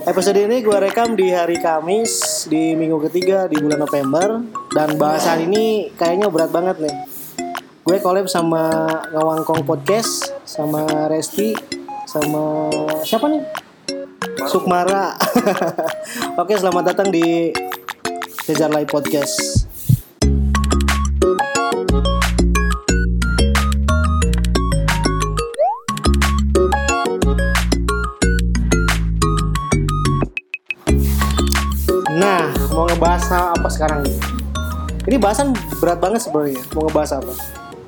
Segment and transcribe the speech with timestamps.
[0.00, 4.40] Episode ini gue rekam di hari Kamis di minggu ketiga di bulan November
[4.72, 6.96] dan bahasan ini kayaknya berat banget nih.
[7.84, 11.52] Gue collab sama Ngawangkong Podcast sama Resti
[12.08, 12.72] sama
[13.04, 13.44] siapa nih?
[14.48, 15.20] Sukmara.
[16.40, 17.52] Oke, selamat datang di
[18.48, 19.59] Cesar Live Podcast.
[33.00, 34.12] Ngebahas apa sekarang nih?
[35.08, 36.60] Ini bahasan berat banget sebenarnya.
[36.76, 37.32] Mau ngebahas apa?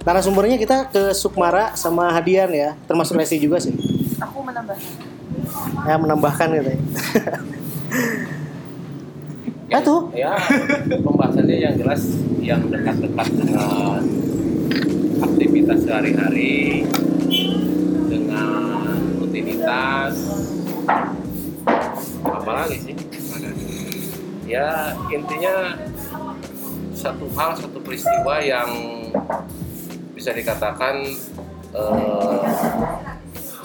[0.08, 3.76] Narasumbernya kita ke Sukmara sama Hadian ya, termasuk Resti juga sih.
[4.24, 4.88] Aku menambahkan.
[5.84, 6.80] Ya menambahkan gitu ya.
[9.68, 10.08] Ya tuh.
[10.16, 10.32] ya
[11.04, 12.08] pembahasannya yang jelas
[12.40, 14.00] yang dekat-dekat dengan
[15.20, 16.88] aktivitas sehari-hari
[18.08, 20.16] dengan rutinitas
[22.24, 23.11] apalagi sih
[24.46, 25.78] ya intinya
[26.92, 28.70] satu hal satu peristiwa yang
[30.14, 31.03] bisa dikatakan
[31.75, 32.42] eh,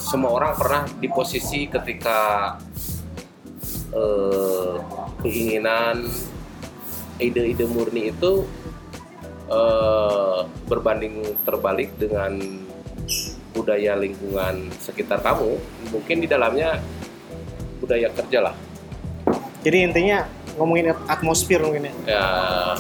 [0.02, 2.56] semua orang pernah di posisi ketika
[3.94, 4.76] eh,
[5.22, 6.08] keinginan
[7.22, 8.46] ide-ide murni itu
[9.50, 12.38] eh, berbanding terbalik dengan
[13.54, 15.58] budaya lingkungan sekitar kamu
[15.90, 16.78] mungkin di dalamnya
[17.82, 18.56] budaya kerja lah.
[19.66, 21.94] Jadi intinya ngomongin atmosfer mungkin ya.
[22.04, 22.26] ya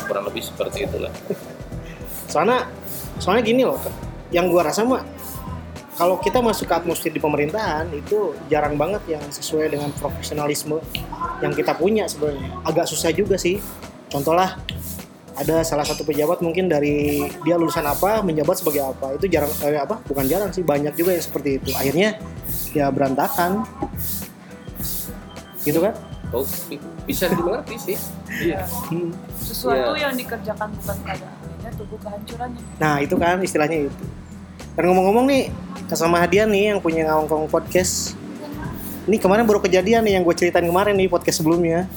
[0.09, 1.13] kurang lebih seperti itulah
[2.27, 2.67] Soalnya
[3.17, 3.79] soalnya gini loh,
[4.29, 5.01] yang gua rasa mah
[5.97, 10.77] kalau kita masuk ke atmosfer di pemerintahan itu jarang banget yang sesuai dengan profesionalisme
[11.41, 12.53] yang kita punya sebenarnya.
[12.61, 13.57] Agak susah juga sih.
[14.05, 14.61] Contoh lah
[15.33, 19.77] ada salah satu pejabat mungkin dari dia lulusan apa menjabat sebagai apa itu jarang eh,
[19.77, 22.17] apa bukan jarang sih banyak juga yang seperti itu akhirnya
[22.73, 23.61] ya berantakan
[25.61, 25.93] gitu kan
[26.29, 27.97] oh, bi- bisa dimengerti sih
[28.43, 29.11] iya Hmm.
[29.37, 30.07] Sesuatu Iya.
[30.07, 32.61] yang dikerjakan bukan pada ahlinya tunggu kehancurannya.
[32.77, 34.05] Nah itu kan istilahnya itu.
[34.75, 35.43] Dan ngomong-ngomong nih
[35.89, 38.13] sama Hadian nih yang punya ngawangkong podcast.
[39.07, 41.87] Ini kemarin baru kejadian nih yang gue ceritain kemarin nih podcast sebelumnya.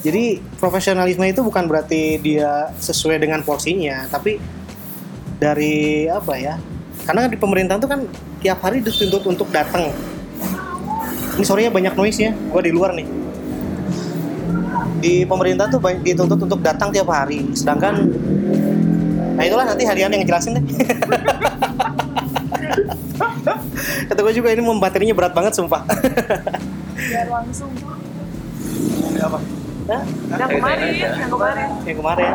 [0.00, 4.38] Jadi profesionalisme itu bukan berarti dia sesuai dengan porsinya, tapi
[5.36, 6.54] dari apa ya?
[7.02, 8.00] Karena kan di pemerintahan tuh kan
[8.38, 9.90] tiap hari dituntut untuk datang.
[11.36, 13.04] Ini sorry ya banyak noise ya, gue di luar nih.
[14.96, 17.94] Di pemerintahan tuh banyak- dituntut untuk datang tiap hari, sedangkan
[19.36, 20.64] Nah itulah nanti harian yang ngejelasin deh.
[24.08, 25.84] Kata gue juga ini materinya berat banget sumpah.
[26.96, 27.68] Biar langsung.
[29.20, 29.38] Apa?
[29.86, 30.02] Hah?
[30.32, 31.68] Yang kemarin, yang kemarin.
[31.84, 32.32] Yang kemarin.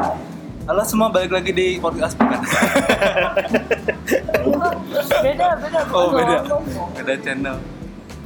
[0.69, 2.41] Halo semua balik lagi di podcast Pekan.
[5.21, 5.79] Beda, beda.
[5.93, 6.37] Oh beda,
[6.97, 7.57] beda channel.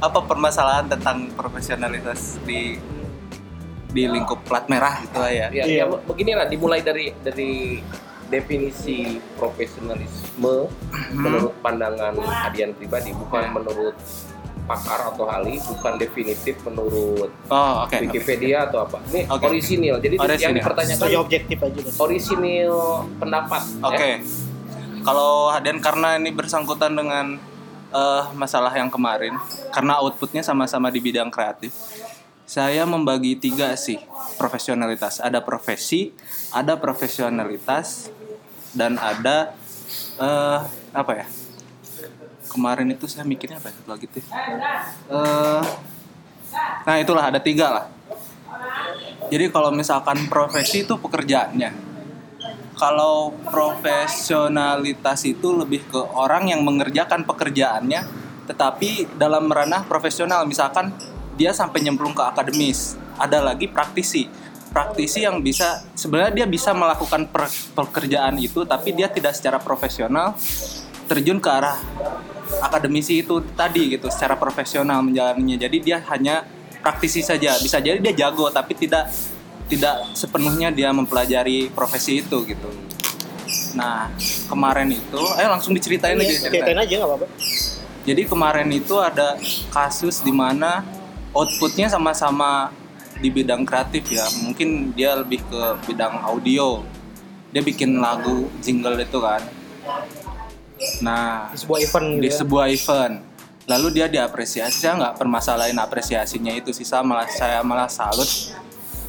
[0.00, 2.76] Apa permasalahan tentang profesionalitas di
[3.96, 5.48] di lingkup plat merah gitu lah ya?
[5.48, 5.74] ya, Iya.
[5.80, 7.80] ya beginilah dimulai dari dari
[8.26, 10.68] definisi profesionalisme
[11.14, 12.12] menurut pandangan
[12.44, 13.96] Adian pribadi bukan menurut
[14.66, 18.02] pakar atau ahli bukan definitif menurut Oh oke.
[18.02, 19.46] Wikipedia atau apa ini Oke.
[19.46, 20.56] orisinil jadi yang Orisinil.
[20.58, 21.78] dipertanyakan Saya objektif aja.
[21.78, 21.94] deh.
[21.96, 22.74] orisinil
[23.16, 24.08] pendapat Oke.
[24.12, 24.18] ya.
[25.00, 27.38] Kalau Hadian karena ini bersangkutan dengan
[27.88, 29.38] eh, masalah yang kemarin,
[29.70, 31.70] karena outputnya sama-sama di bidang kreatif,
[32.46, 33.98] saya membagi tiga sih
[34.38, 35.18] profesionalitas.
[35.18, 36.14] Ada profesi,
[36.54, 38.08] ada profesionalitas,
[38.70, 39.52] dan ada
[40.22, 40.60] eh,
[40.94, 41.26] apa ya?
[42.46, 44.22] Kemarin itu saya mikirnya apa ya satu lagi tuh?
[44.22, 45.62] Eh,
[46.86, 47.86] nah itulah ada tiga lah.
[49.26, 51.74] Jadi kalau misalkan profesi itu pekerjaannya,
[52.78, 60.94] kalau profesionalitas itu lebih ke orang yang mengerjakan pekerjaannya tetapi dalam ranah profesional misalkan
[61.36, 62.96] dia sampai nyemplung ke akademis.
[63.16, 64.26] Ada lagi praktisi.
[64.68, 70.36] Praktisi yang bisa sebenarnya dia bisa melakukan per- pekerjaan itu tapi dia tidak secara profesional
[71.06, 71.78] terjun ke arah
[72.60, 75.56] akademisi itu tadi gitu secara profesional menjalaninya.
[75.56, 76.44] Jadi dia hanya
[76.80, 77.56] praktisi saja.
[77.56, 79.08] Bisa jadi dia jago tapi tidak
[79.66, 82.68] tidak sepenuhnya dia mempelajari profesi itu gitu.
[83.74, 84.12] Nah
[84.46, 87.26] kemarin itu ayo langsung diceritain aja Iya, Ceritain aja nggak apa-apa.
[88.06, 89.34] jadi kemarin itu ada
[89.68, 90.86] kasus di mana
[91.36, 92.72] outputnya sama-sama
[93.20, 94.24] di bidang kreatif ya.
[94.44, 96.80] Mungkin dia lebih ke bidang audio.
[97.52, 99.40] Dia bikin lagu jingle itu kan.
[101.00, 102.36] Nah, Di sebuah event di gitu ya.
[102.44, 103.14] sebuah event.
[103.66, 104.76] Lalu dia diapresiasi.
[104.84, 106.84] Saya nggak permasalahin apresiasinya itu sih.
[106.84, 108.28] Saya malah saya malah salut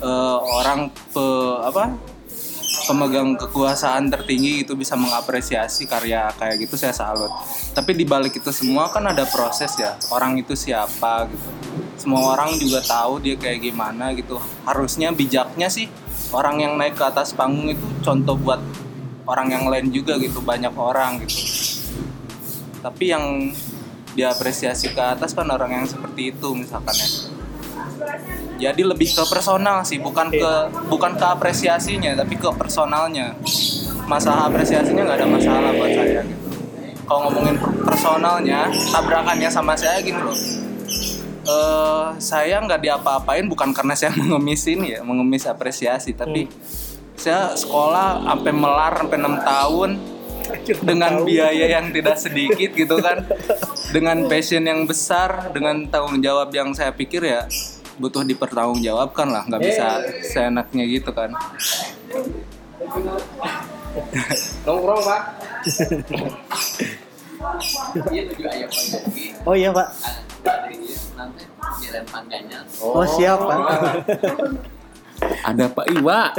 [0.01, 1.25] eh, orang pe,
[1.65, 1.93] apa
[2.87, 7.29] pemegang kekuasaan tertinggi itu bisa mengapresiasi karya kayak gitu saya salut.
[7.75, 9.99] Tapi di balik itu semua kan ada proses ya.
[10.07, 11.47] Orang itu siapa gitu.
[12.07, 14.39] Semua orang juga tahu dia kayak gimana gitu.
[14.63, 15.91] Harusnya bijaknya sih
[16.31, 18.63] orang yang naik ke atas panggung itu contoh buat
[19.27, 21.35] orang yang lain juga gitu banyak orang gitu.
[22.79, 23.51] Tapi yang
[24.15, 27.07] diapresiasi ke atas kan orang yang seperti itu misalkan ya.
[28.71, 30.51] Jadi lebih ke personal sih bukan ke
[30.87, 33.35] bukan ke apresiasinya tapi ke personalnya.
[34.07, 36.47] Masalah apresiasinya nggak ada masalah buat saya gitu.
[37.03, 40.66] Kalau ngomongin per- personalnya tabrakannya sama saya gini loh
[41.47, 46.51] eh saya nggak diapa-apain bukan karena saya mengemis ini ya mengemis apresiasi tapi
[47.17, 49.91] saya sekolah sampai melar sampai enam tahun
[50.85, 53.25] dengan biaya yang tidak sedikit gitu kan.
[53.91, 57.49] Dengan passion yang besar dengan tanggung jawab yang saya pikir ya
[57.97, 59.87] butuh dipertanggungjawabkan lah nggak bisa
[60.21, 61.33] seenaknya gitu kan.
[64.63, 65.21] Nongkrong pak
[69.45, 69.87] Oh iya pak.
[72.81, 73.57] Oh, siap pak.
[75.43, 76.29] ada pak Iwa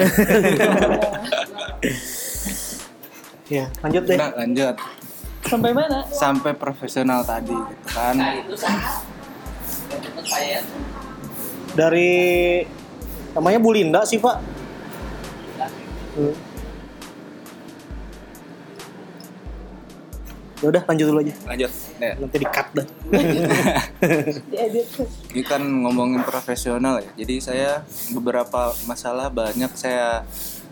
[3.51, 4.15] ya lanjut deh.
[4.15, 4.79] nah lanjut
[5.43, 6.07] Sampai mana?
[6.15, 9.03] sampai profesional tadi gitu kan nah itu saya
[11.75, 12.63] Dari
[13.33, 14.37] namanya Bu Linda sih pak.
[16.19, 16.35] Hmm.
[20.59, 21.35] Ya udah lanjut dulu aja.
[21.47, 22.87] lanjut Nih, Nanti di cut dah.
[24.51, 24.87] Diedit.
[25.31, 27.71] ini kan ngomongin profesional ya jadi saya
[28.11, 30.23] beberapa masalah banyak saya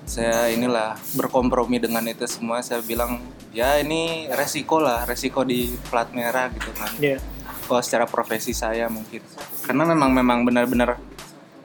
[0.02, 3.18] saya inilah berkompromi dengan itu semua saya bilang
[3.50, 7.18] ya ini resiko lah resiko di plat merah gitu kan Iya.
[7.64, 9.22] kalau secara profesi saya mungkin
[9.62, 10.98] karena memang memang benar-benar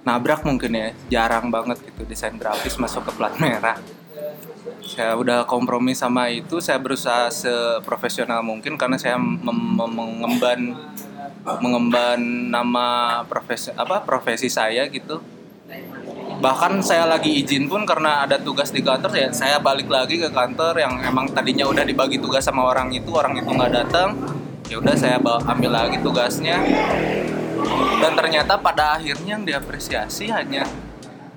[0.01, 3.77] nabrak mungkin ya jarang banget gitu desain grafis masuk ke plat merah
[4.85, 10.77] saya udah kompromi sama itu saya berusaha seprofesional mungkin karena saya mengemban
[11.41, 12.21] mengemban
[12.53, 15.17] nama profesi apa profesi saya gitu.
[16.41, 20.29] Bahkan saya lagi izin pun karena ada tugas di kantor ya saya balik lagi ke
[20.29, 24.17] kantor yang emang tadinya udah dibagi tugas sama orang itu orang itu nggak datang.
[24.69, 26.61] Ya udah saya ambil lagi tugasnya.
[28.01, 30.65] Dan ternyata pada akhirnya yang diapresiasi hanya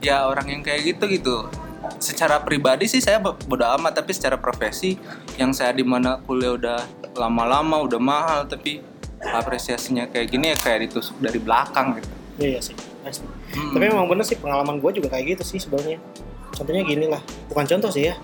[0.00, 1.63] ya orang yang kayak gitu gitu
[1.98, 4.96] secara pribadi sih saya bo- bodo amat tapi secara profesi
[5.36, 6.78] yang saya di mana kuliah udah
[7.14, 8.80] lama-lama udah mahal tapi
[9.22, 12.74] apresiasinya kayak gini ya kayak ditusuk dari belakang gitu Iya iya sih.
[13.06, 13.22] Pasti.
[13.54, 13.78] Hmm.
[13.78, 16.02] Tapi memang bener sih pengalaman gue juga kayak gitu sih sebenarnya.
[16.50, 18.18] Contohnya gini lah, bukan contoh sih ya.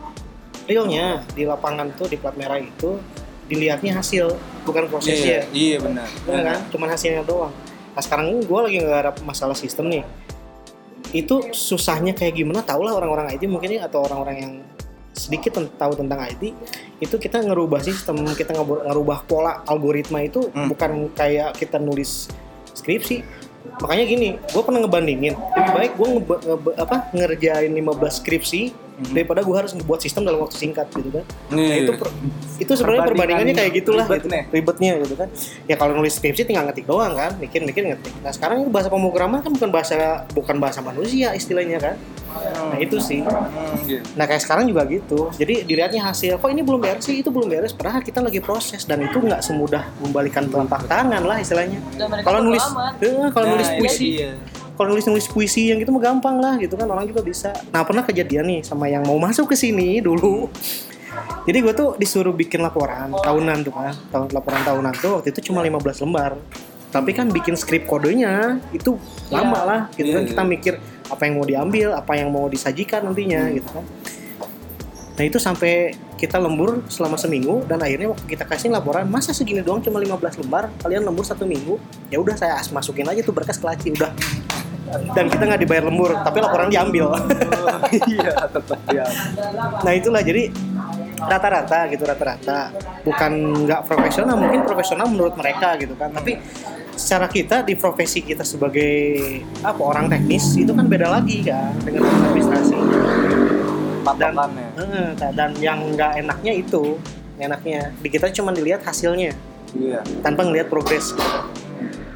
[0.66, 2.98] Realnya di lapangan tuh di plat merah itu
[3.46, 5.46] dilihatnya hasil, bukan prosesnya.
[5.46, 6.58] iya, iya benar Iya kan?
[6.70, 7.54] Cuman hasilnya doang.
[7.94, 10.02] Nah sekarang gue lagi nggak ada masalah sistem nih.
[11.10, 12.60] Itu susahnya kayak gimana?
[12.62, 14.52] Tau lah orang-orang IT mungkin ya atau orang-orang yang
[15.10, 16.54] sedikit tahu tentang IT
[17.02, 20.70] itu kita ngerubah sistem kita ngerubah pola algoritma itu Hmm.
[20.70, 22.30] bukan kayak kita nulis
[22.72, 23.20] skripsi
[23.80, 28.62] makanya gini gue pernah ngebandingin lebih baik gue ngebe- ngebe- apa ngerjain 15 skripsi
[29.00, 29.16] Hmm.
[29.16, 31.76] daripada gue harus ngebuat sistem dalam waktu singkat gitu kan Nah, Iya.
[31.80, 32.12] itu per-
[32.60, 34.12] itu sebenarnya perbandingannya kayak gitulah gitu.
[34.20, 34.42] ribetnya.
[34.52, 35.28] ribetnya gitu kan
[35.64, 39.40] ya kalau nulis skripsi tinggal ngetik doang kan mikir mikir ngetik nah sekarang bahasa pemrograman
[39.40, 39.96] kan bukan bahasa
[40.30, 41.96] bukan bahasa manusia istilahnya kan
[42.60, 43.20] nah itu sih.
[43.20, 43.48] Hmm,
[43.84, 44.00] iya.
[44.14, 45.28] nah kayak sekarang juga gitu.
[45.34, 47.18] Jadi dilihatnya hasil kok ini belum beres sih?
[47.18, 51.36] Itu belum beres padahal kita lagi proses dan itu nggak semudah membalikan telapak tangan lah
[51.36, 51.78] istilahnya.
[52.22, 52.62] Kalau nulis
[53.00, 54.32] eh, kalau Nah, nulis itu puisi dia.
[54.72, 57.50] kalau nulis nulis puisi yang gitu mah gampang lah gitu kan orang juga bisa.
[57.68, 60.48] Nah pernah kejadian nih sama yang mau masuk ke sini dulu.
[61.42, 65.50] Jadi gue tuh disuruh bikin laporan tahunan tuh kan tahun laporan tahunan tuh waktu itu
[65.50, 66.38] cuma 15 lembar.
[66.90, 68.98] Tapi kan bikin skrip kodenya itu
[69.30, 70.22] lama lah gitu kan.
[70.22, 70.74] Iya, kita mikir
[71.10, 73.84] apa yang mau diambil apa yang mau disajikan nantinya gitu kan.
[75.18, 79.60] Nah itu sampai kita lembur selama seminggu dan akhirnya waktu kita kasih laporan masa segini
[79.60, 80.72] doang cuma 15 lembar?
[80.80, 81.76] Kalian lembur satu minggu?
[82.08, 84.12] Ya udah saya as- masukin aja tuh berkas ke laci udah.
[85.14, 87.12] Dan kita nggak dibayar lembur tapi laporan diambil.
[87.90, 89.06] Iya tetap ya
[89.82, 90.46] nah itulah jadi
[91.20, 92.72] rata-rata gitu rata-rata.
[93.04, 93.32] Bukan
[93.68, 96.10] nggak profesional mungkin profesional menurut mereka gitu kan.
[96.16, 96.40] Tapi
[96.94, 102.06] secara kita di profesi kita sebagai apa orang teknis itu kan beda lagi kan dengan
[102.08, 103.02] administrasi dan
[104.02, 106.96] patokannya eh, dan yang nggak enaknya itu
[107.40, 109.32] enaknya di kita cuma dilihat hasilnya
[109.76, 111.38] iya tanpa ngelihat progres gitu.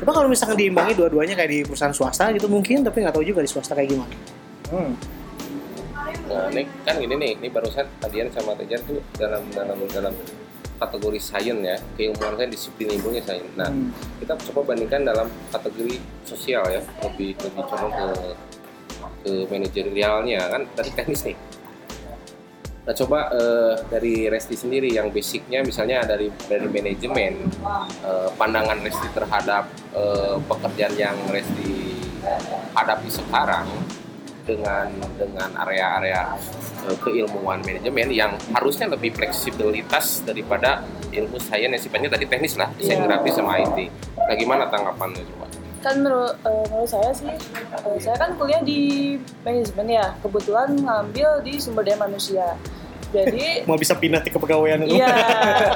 [0.05, 3.41] Coba kalau misalkan diimbangi dua-duanya kayak di perusahaan swasta gitu mungkin tapi nggak tahu juga
[3.41, 4.15] di swasta kayak gimana.
[4.69, 4.93] Hmm.
[6.25, 10.13] Nah, ini kan gini nih, ini barusan tadian sama Tejan tuh dalam dalam dalam
[10.75, 13.49] kategori sains ya, keilmuan saya disiplin ilmunya sains.
[13.55, 13.95] Nah, Hmm.
[14.21, 18.09] kita coba bandingkan dalam kategori sosial ya, lebih lebih condong ke
[19.25, 21.37] ke manajerialnya kan tadi teknis nih.
[22.85, 27.49] Nah coba eh, dari Resti sendiri yang basicnya misalnya dari dari manajemen
[28.05, 29.65] eh, pandangan Resti terhadap
[29.97, 31.97] eh, pekerjaan yang Resti
[32.77, 33.65] hadapi sekarang
[34.45, 34.87] dengan
[35.17, 36.37] dengan area-area
[36.85, 42.69] eh, keilmuan manajemen yang harusnya lebih fleksibilitas daripada ilmu sains yang sifatnya tadi teknis lah
[42.75, 43.09] desain Iya.
[43.09, 43.79] grafis sama IT.
[44.15, 45.47] Nah gimana tanggapannya coba?
[45.81, 49.13] kan menurut eh, menurut saya sih eh, saya kan kuliah di
[49.45, 52.57] manajemen ya kebetulan ngambil di sumber daya manusia
[53.13, 54.97] jadi Mau bisa pindah ke kepegawaian itu.
[54.97, 55.13] iya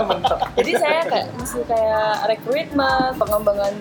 [0.59, 3.75] jadi saya kayak masih kayak rekrutmen pengembangan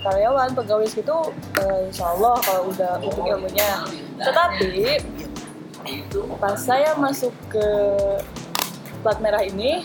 [0.00, 1.16] karyawan pegawai gitu
[1.60, 3.70] eh, insya Allah kalau udah untuk ilmunya
[4.20, 5.00] tetapi
[6.40, 7.66] pas saya masuk ke
[9.00, 9.84] plat merah ini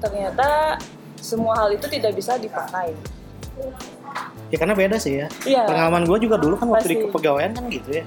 [0.00, 0.76] ternyata
[1.16, 2.92] semua hal itu tidak bisa dipakai
[4.52, 5.26] Ya karena beda sih ya.
[5.42, 5.62] Iya.
[5.66, 7.04] Pengalaman gue juga dulu kan waktu di Pasti.
[7.10, 8.04] kepegawaian kan gitu ya.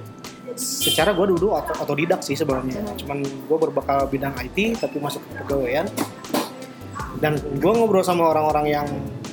[0.56, 2.80] Secara gue dulu otodidak sih sebenarnya.
[2.96, 5.84] Cuman gue berbakal bidang IT tapi masuk ke kepegawaian.
[7.20, 8.88] Dan gue ngobrol sama orang-orang yang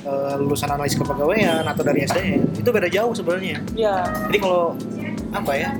[0.06, 3.58] eh, lulusan analis kepegawaian atau dari SDM itu beda jauh sebenarnya.
[3.74, 4.78] ya Jadi kalau
[5.34, 5.70] apa ya?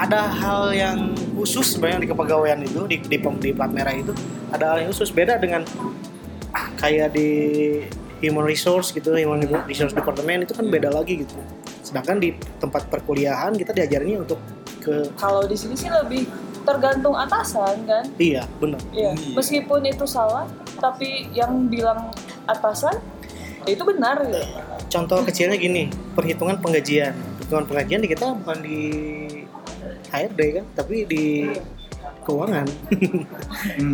[0.00, 0.98] Ada hal yang
[1.36, 4.12] khusus sebenarnya di kepegawaian itu di di, di plat merah itu
[4.52, 5.12] ada hal yang khusus.
[5.12, 5.64] Beda dengan
[6.80, 7.28] kayak di
[8.20, 11.36] human resource gitu human resource department itu kan beda lagi gitu.
[11.84, 14.40] Sedangkan di tempat perkuliahan kita diajarinnya untuk
[14.80, 16.24] ke kalau di sini sih lebih
[16.64, 18.04] tergantung atasan kan?
[18.20, 18.80] Iya benar.
[18.92, 20.44] Iya, meskipun itu salah,
[20.76, 22.12] tapi yang bilang
[22.44, 22.96] atasan
[23.66, 24.40] itu benar gitu.
[24.90, 25.86] contoh kecilnya gini
[26.16, 27.12] perhitungan penggajian.
[27.38, 28.78] Perhitungan penggajian di kita bukan di
[30.10, 31.24] HRD kan tapi di
[32.24, 32.66] keuangan.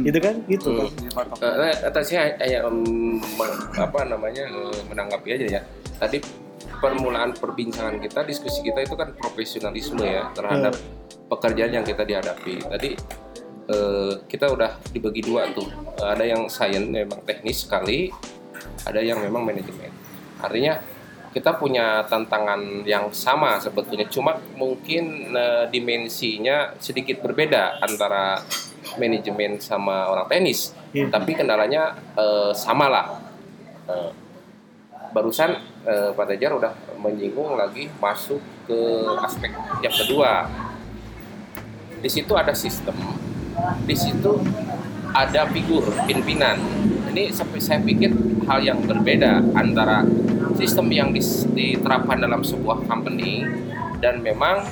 [0.02, 0.34] Gitu kan?
[0.46, 0.70] Gitu.
[1.14, 2.76] Kan Eh, nah, saya hanya em,
[3.20, 5.60] me- apa namanya eh, menanggapi aja ya.
[5.96, 6.20] Tadi
[6.76, 10.74] permulaan perbincangan kita, diskusi kita itu kan profesionalisme ya terhadap
[11.28, 12.60] pekerjaan yang kita dihadapi.
[12.66, 12.90] Tadi
[13.68, 15.68] eh, kita udah dibagi dua tuh.
[15.96, 18.10] Ada yang sains memang teknis sekali,
[18.84, 19.88] ada yang memang manajemen.
[20.42, 20.76] Artinya
[21.32, 28.40] kita punya tantangan yang sama sebetulnya, cuma mungkin eh, dimensinya sedikit berbeda antara
[28.96, 30.72] manajemen sama orang tenis.
[30.96, 31.12] Iya.
[31.12, 33.06] Tapi kendalanya eh, sama lah.
[33.86, 34.10] Eh,
[35.12, 38.80] barusan eh, Pak Tejar udah menyinggung lagi masuk ke
[39.20, 39.52] aspek
[39.84, 40.48] yang kedua.
[42.00, 42.96] Di situ ada sistem,
[43.88, 44.40] di situ
[45.12, 46.60] ada figur pimpinan.
[47.16, 48.12] Ini saya pikir
[48.44, 50.04] hal yang berbeda antara
[50.52, 51.16] sistem yang
[51.56, 53.40] diterapkan dalam sebuah company
[54.04, 54.68] dan memang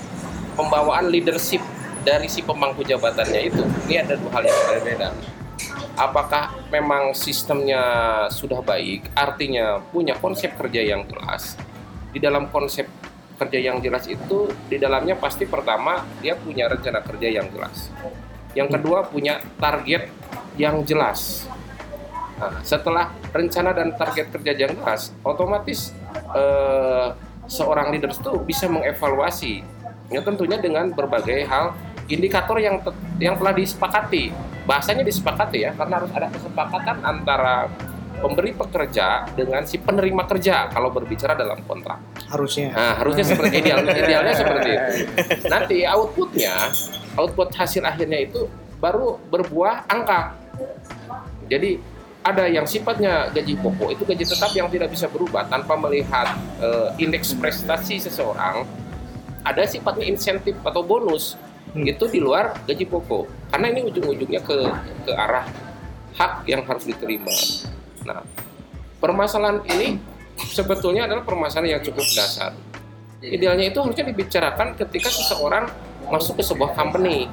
[0.53, 1.65] pembawaan leadership
[2.05, 3.65] dari si pemangku jabatannya itu.
[3.89, 5.09] Ini ada dua hal yang berbeda.
[5.97, 7.81] Apakah memang sistemnya
[8.29, 11.57] sudah baik, artinya punya konsep kerja yang jelas.
[12.13, 12.85] Di dalam konsep
[13.41, 17.89] kerja yang jelas itu, di dalamnya pasti pertama dia punya rencana kerja yang jelas.
[18.53, 20.13] Yang kedua punya target
[20.61, 21.49] yang jelas.
[22.35, 25.95] Nah, setelah rencana dan target kerja yang jelas, otomatis
[26.35, 27.09] eh,
[27.47, 29.63] seorang leader itu bisa mengevaluasi,
[30.11, 31.77] ya tentunya dengan berbagai hal
[32.11, 34.35] indikator yang te- yang telah disepakati.
[34.65, 37.69] Bahasanya disepakati ya, karena harus ada kesepakatan antara
[38.15, 42.01] pemberi pekerja dengan si penerima kerja kalau berbicara dalam kontrak.
[42.33, 44.93] harusnya Nah, harusnya seperti ideal, idealnya seperti itu.
[45.53, 46.73] Nanti outputnya,
[47.21, 48.49] output hasil akhirnya itu
[48.81, 50.33] baru berbuah angka.
[51.53, 51.77] Jadi
[52.25, 56.89] ada yang sifatnya gaji pokok itu gaji tetap yang tidak bisa berubah tanpa melihat eh,
[56.99, 58.65] indeks prestasi seseorang.
[59.45, 61.37] Ada sifatnya insentif atau bonus
[61.75, 61.83] Hmm.
[61.83, 63.51] itu di luar gaji pokok.
[63.51, 64.57] Karena ini ujung-ujungnya ke
[65.03, 65.43] ke arah
[66.15, 67.35] hak yang harus diterima.
[68.07, 68.23] Nah,
[69.03, 69.99] permasalahan ini
[70.39, 72.55] sebetulnya adalah permasalahan yang cukup dasar.
[73.19, 75.67] Idealnya itu harusnya dibicarakan ketika seseorang
[76.07, 77.27] masuk ke sebuah company,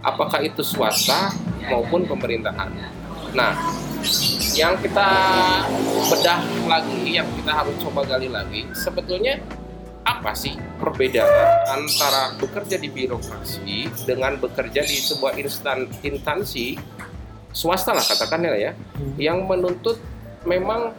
[0.00, 1.36] apakah itu swasta
[1.68, 2.72] maupun pemerintahan.
[3.32, 3.56] Nah,
[4.52, 5.08] yang kita
[6.12, 9.40] bedah lagi, yang kita harus coba gali lagi, sebetulnya
[10.02, 16.74] apa sih perbedaan antara bekerja di birokrasi dengan bekerja di sebuah instan instansi
[17.54, 18.72] swasta lah katakannya ya,
[19.16, 19.96] yang menuntut
[20.42, 20.90] memang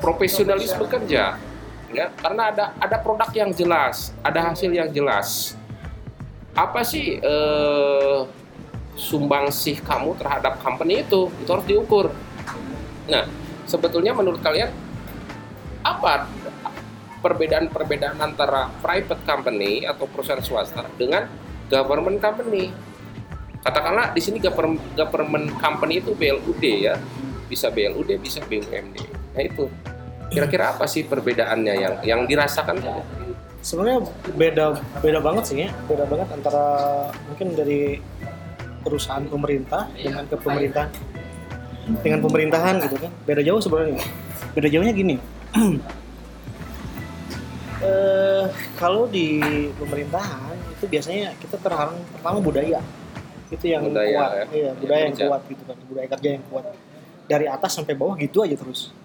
[0.00, 1.36] profesionalis bekerja
[1.92, 2.06] ya.
[2.16, 5.54] Karena ada ada produk yang jelas ada hasil yang jelas.
[6.56, 8.18] Apa sih eh,
[8.96, 12.06] sumbangsih kamu terhadap company itu itu harus diukur.
[13.06, 13.28] Nah
[13.68, 14.72] sebetulnya menurut kalian
[15.84, 16.26] apa
[17.20, 21.28] perbedaan-perbedaan antara private company atau perusahaan swasta dengan
[21.68, 22.72] government company?
[23.60, 26.94] Katakanlah di sini government, company itu BLUD ya.
[27.46, 29.68] Bisa BLUD bisa BUMD nah itu.
[30.32, 32.82] Kira-kira apa sih perbedaannya yang yang dirasakan?
[33.62, 34.02] Sebenarnya
[34.34, 34.66] beda
[34.98, 35.70] beda banget sih ya.
[35.86, 36.66] Beda banget antara
[37.30, 38.02] mungkin dari
[38.86, 40.90] perusahaan pemerintah dengan ke pemerintahan.
[42.06, 43.10] Dengan pemerintahan gitu kan.
[43.26, 43.98] Beda jauh sebenarnya.
[44.54, 45.16] Beda jauhnya gini.
[47.76, 49.36] Eh kalau di
[49.76, 52.80] pemerintahan itu biasanya kita terhalang pertama budaya.
[53.46, 54.30] Itu yang Budaya, kuat.
[54.32, 54.44] ya.
[54.50, 55.76] iya budaya yang kuat gitu kan.
[55.84, 56.64] Budaya kerja yang kuat.
[57.28, 58.96] Dari atas sampai bawah gitu aja terus.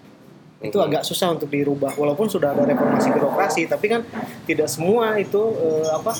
[0.56, 0.86] Itu Mhm.
[0.88, 1.92] agak susah untuk dirubah.
[1.94, 4.00] Walaupun sudah ada reformasi birokrasi tapi kan
[4.48, 6.16] tidak semua itu eh, apa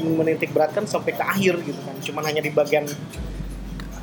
[0.00, 1.96] menitik beratkan sampai ke akhir gitu kan.
[2.00, 2.88] Cuman hanya di bagian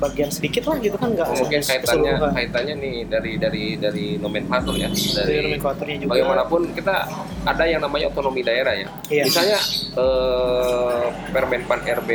[0.02, 2.32] bagian sedikit lah gitu kan nggak mungkin sampai kaitannya keseluruhan.
[2.34, 4.90] kaitannya nih dari dari dari nomenklatur ya.
[4.90, 6.10] Dari dari nomenklaturnya juga.
[6.10, 6.94] bagaimanapun kita
[7.46, 8.88] ada yang namanya otonomi daerah ya.
[9.06, 9.22] Iya.
[9.30, 9.58] misalnya
[9.94, 12.10] eh, Permenpan RB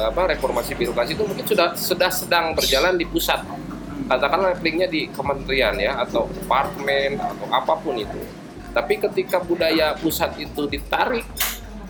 [0.00, 3.44] apa reformasi birokrasi itu mungkin sudah sudah sedang berjalan di pusat.
[4.04, 8.20] Katakanlah linknya di kementerian ya atau departemen atau apa pun itu.
[8.74, 11.24] Tapi ketika budaya pusat itu ditarik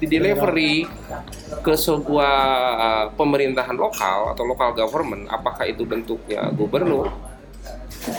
[0.05, 0.85] di delivery
[1.65, 2.37] ke sebuah
[2.77, 7.09] uh, pemerintahan lokal atau lokal government apakah itu bentuknya gubernur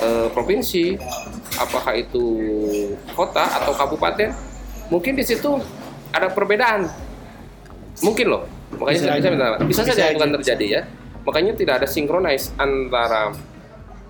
[0.01, 0.97] eh, provinsi
[1.61, 2.25] apakah itu
[3.13, 4.33] kota atau kabupaten
[4.89, 5.61] mungkin di situ
[6.15, 6.87] ada perbedaan.
[7.99, 8.43] Mungkin loh.
[8.75, 9.57] Makanya Bisa bisa, bisa, aja.
[9.59, 10.81] bisa, Bisa saja itu kan terjadi ya.
[11.27, 13.35] Makanya tidak ada sinkronize antara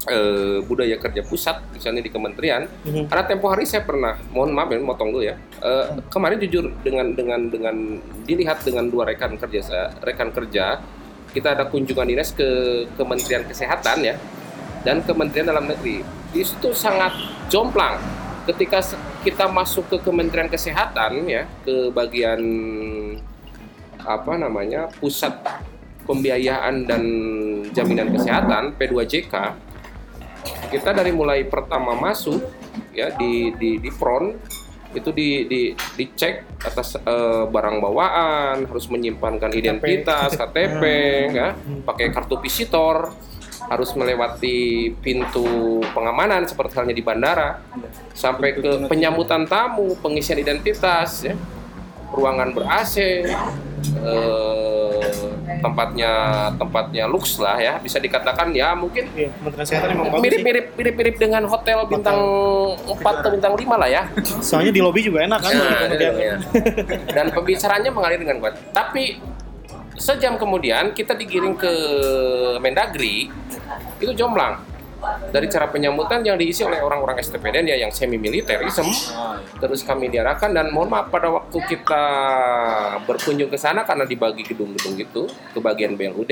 [0.05, 3.07] eh, budaya kerja pusat misalnya di kementerian Mhm.
[3.07, 7.15] karena tempo hari saya pernah mohon maaf ya motong dulu ya Eh, kemarin jujur dengan
[7.17, 7.75] dengan dengan
[8.21, 10.77] dilihat dengan dua rekan kerja saya rekan kerja
[11.33, 12.45] kita ada kunjungan dinas ke
[12.93, 14.15] Kementerian Kesehatan ya
[14.85, 15.99] dan Kementerian Dalam Negeri.
[16.31, 17.11] Di situ sangat
[17.49, 17.97] jomplang.
[18.45, 18.79] Ketika
[19.19, 22.39] kita masuk ke Kementerian Kesehatan ya ke bagian
[23.99, 25.33] apa namanya pusat
[26.05, 27.03] pembiayaan dan
[27.73, 29.33] jaminan kesehatan P2JK
[30.75, 32.43] kita dari mulai pertama masuk
[32.91, 34.35] ya di di di front
[34.95, 40.83] itu di di dicek atas eh, barang bawaan harus menyimpankan identitas KTP
[41.31, 43.11] ya pakai kartu visitor
[43.65, 47.63] harus melewati pintu pengamanan seperti halnya di bandara
[48.13, 51.35] sampai ke penyambutan tamu pengisian identitas ya
[52.13, 53.23] ruangan ber AC eh,
[55.63, 56.11] tempatnya
[56.55, 59.31] tempatnya lux lah ya bisa dikatakan ya mungkin Iya,
[60.19, 62.19] mirip mirip mirip mirip dengan hotel bintang
[62.83, 64.03] 4 atau bintang 5 lah ya.
[64.45, 65.51] Soalnya di lobi juga enak kan.
[65.55, 66.11] Nah, bagi kemudian.
[66.11, 66.35] itu, ya.
[67.15, 68.59] Dan pembicaraannya mengalir dengan kuat.
[68.75, 69.19] Tapi
[69.95, 71.71] sejam kemudian kita digiring ke
[72.59, 73.31] Mendagri
[74.03, 74.74] itu jomplang
[75.29, 78.87] dari cara penyambutan yang diisi oleh orang-orang STPDN ya yang semi militerism
[79.59, 82.03] terus kami diarahkan dan mohon maaf pada waktu kita
[83.05, 86.31] berkunjung ke sana karena dibagi gedung-gedung gitu ke bagian BLUD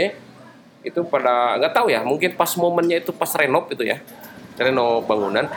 [0.83, 4.03] itu pada nggak tahu ya mungkin pas momennya itu pas renov itu ya
[4.59, 5.47] renov bangunan.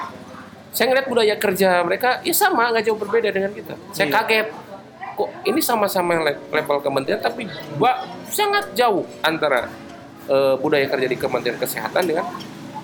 [0.70, 3.74] Saya ngeliat budaya kerja mereka ya sama nggak jauh berbeda dengan kita.
[3.90, 4.48] Saya kaget
[5.16, 7.48] kok ini sama-sama le- level kementerian tapi
[7.80, 9.72] gua sangat jauh antara
[10.28, 12.28] eh, budaya kerja di Kementerian Kesehatan dengan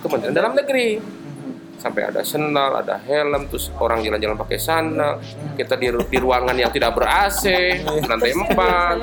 [0.03, 0.87] Kementerian Dalam Negeri
[1.83, 5.19] sampai ada sendal, ada helm, terus orang jalan-jalan pakai sandal,
[5.59, 7.51] kita di, di ruangan yang tidak ber AC,
[8.07, 8.97] lantai empat,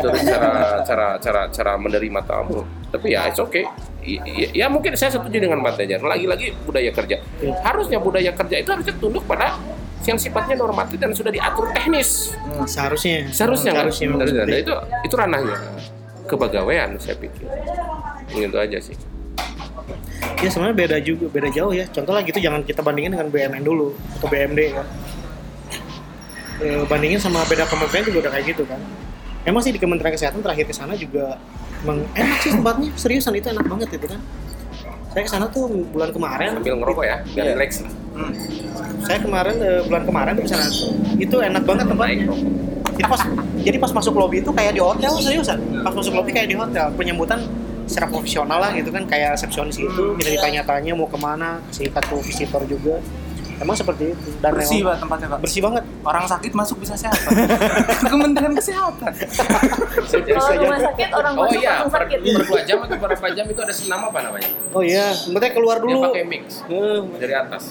[0.00, 2.64] terus cara cara cara cara menerima tamu.
[2.88, 3.68] Tapi ya it's okay.
[4.56, 6.00] Ya mungkin saya setuju dengan Mbak Tejar.
[6.00, 7.20] Lagi-lagi budaya kerja.
[7.60, 9.58] Harusnya budaya kerja itu harusnya tunduk pada
[10.06, 12.32] yang sifatnya normatif dan sudah diatur teknis.
[12.70, 13.26] Seharusnya.
[13.34, 13.90] Seharusnya kan?
[13.90, 14.22] Seharusnya.
[14.22, 14.44] Harusnya.
[14.46, 15.56] Nah, itu itu ranahnya
[16.30, 17.50] kepegawaian saya pikir.
[18.30, 18.94] Itu aja sih.
[20.36, 21.86] Ya sebenarnya beda juga, beda jauh ya.
[21.88, 24.86] Contoh lah gitu jangan kita bandingin dengan BUMN dulu atau BMD kan.
[26.56, 28.80] E, bandingin sama beda kementerian juga udah kayak gitu kan.
[29.46, 31.38] Emang sih di Kementerian Kesehatan terakhir ke sana juga
[31.86, 34.20] emang enak sih tempatnya, seriusan itu enak banget gitu kan.
[35.14, 37.54] Saya ke sana tuh bulan kemarin, Sambil ngerokok ya, biar Iya.
[37.56, 37.70] relax.
[39.04, 40.66] saya kemarin eh, bulan kemarin ke sana
[41.20, 42.26] itu enak banget tempatnya.
[42.96, 43.20] Jadi pas
[43.60, 45.60] jadi pas masuk lobby itu kayak di hotel seriusan.
[45.84, 47.44] Pas masuk lobby kayak di hotel, penyambutan
[47.86, 52.18] secara profesional lah gitu kan kayak resepsionis itu kita ditanya-tanya mau ke mana kasih kartu
[52.18, 52.98] visitor juga
[53.56, 55.38] emang seperti itu dan Bersih pak tempatnya pak.
[55.40, 57.16] bersih banget Orang sakit masuk bisa sehat.
[57.16, 57.32] Pak.
[58.12, 59.10] Kementerian Kesehatan.
[59.16, 62.18] Kalau rumah sakit orang Oh masuk iya, langsung per, sakit.
[62.20, 64.48] per dua jam atau berapa jam itu ada senam apa namanya?
[64.70, 67.62] oh iya berarti keluar Dia dulu pakai mix Eh, dari atas.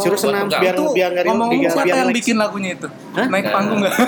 [0.00, 2.88] Suruh senam biar biar nggak ngomong biar, siapa yang bikin lagunya itu?
[3.12, 3.26] Hah?
[3.28, 3.92] Naik panggung nggak?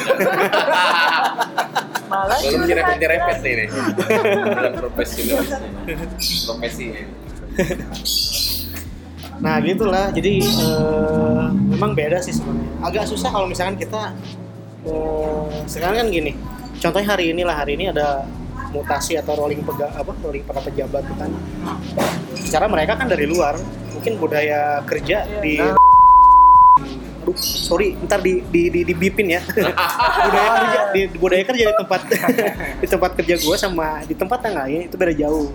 [2.08, 3.64] Malah Belum direpet-direpet ini.
[3.68, 5.20] Belum profesi.
[6.48, 6.86] Profesi.
[9.38, 12.70] Nah gitulah, jadi eh, memang beda sih sebenarnya.
[12.82, 14.16] Agak susah kalau misalkan kita
[14.82, 16.32] eh, sekarang kan gini.
[16.78, 18.26] Contohnya hari ini lah, hari ini ada
[18.70, 21.30] mutasi atau rolling pega, apa rolling para pejabat kan.
[22.38, 23.58] Secara mereka kan dari luar,
[23.94, 25.58] mungkin budaya kerja di
[27.28, 29.44] Duh, sorry, ntar di di di, di bipin ya.
[30.24, 32.00] budaya kerja di, di budaya kerja di tempat
[32.80, 35.52] di tempat kerja gue sama di tempat yang lain itu beda jauh.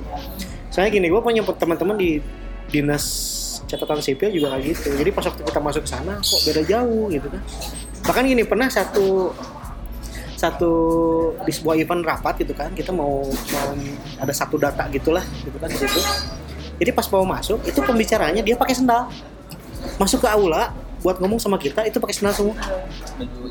[0.69, 2.21] Soalnya gini, gue punya teman-teman di
[2.69, 3.05] dinas
[3.65, 4.93] catatan sipil juga kayak gitu.
[4.93, 7.41] Jadi pas waktu kita masuk ke sana kok beda jauh gitu kan.
[8.05, 9.33] Bahkan gini pernah satu
[10.38, 10.73] satu
[11.47, 13.67] di sebuah event rapat gitu kan kita mau mau
[14.19, 16.03] ada satu data gitulah gitu kan di situ
[16.83, 19.07] jadi pas mau masuk itu pembicaranya dia pakai sendal
[19.95, 22.55] masuk ke aula buat ngomong sama kita itu pakai sendal semua.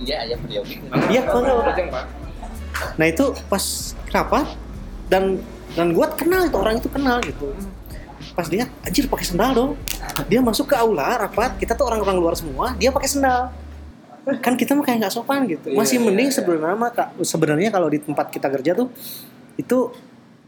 [0.02, 0.80] Iya aja periodik.
[1.12, 1.22] Iya,
[2.96, 4.48] nah itu pas rapat
[5.12, 5.38] dan
[5.76, 7.52] dan gue kenal itu orang itu kenal gitu.
[8.32, 9.72] Pas dia anjir pakai sendal dong.
[10.32, 13.52] Dia masuk ke aula rapat kita tuh orang-orang luar semua dia pakai sendal.
[14.40, 15.76] Kan kita mah kayak nggak sopan gitu.
[15.76, 16.36] Masih Iya, mending iya.
[16.40, 18.88] sebenarnya mah Kak, sebenarnya kalau di tempat kita kerja tuh
[19.60, 19.92] itu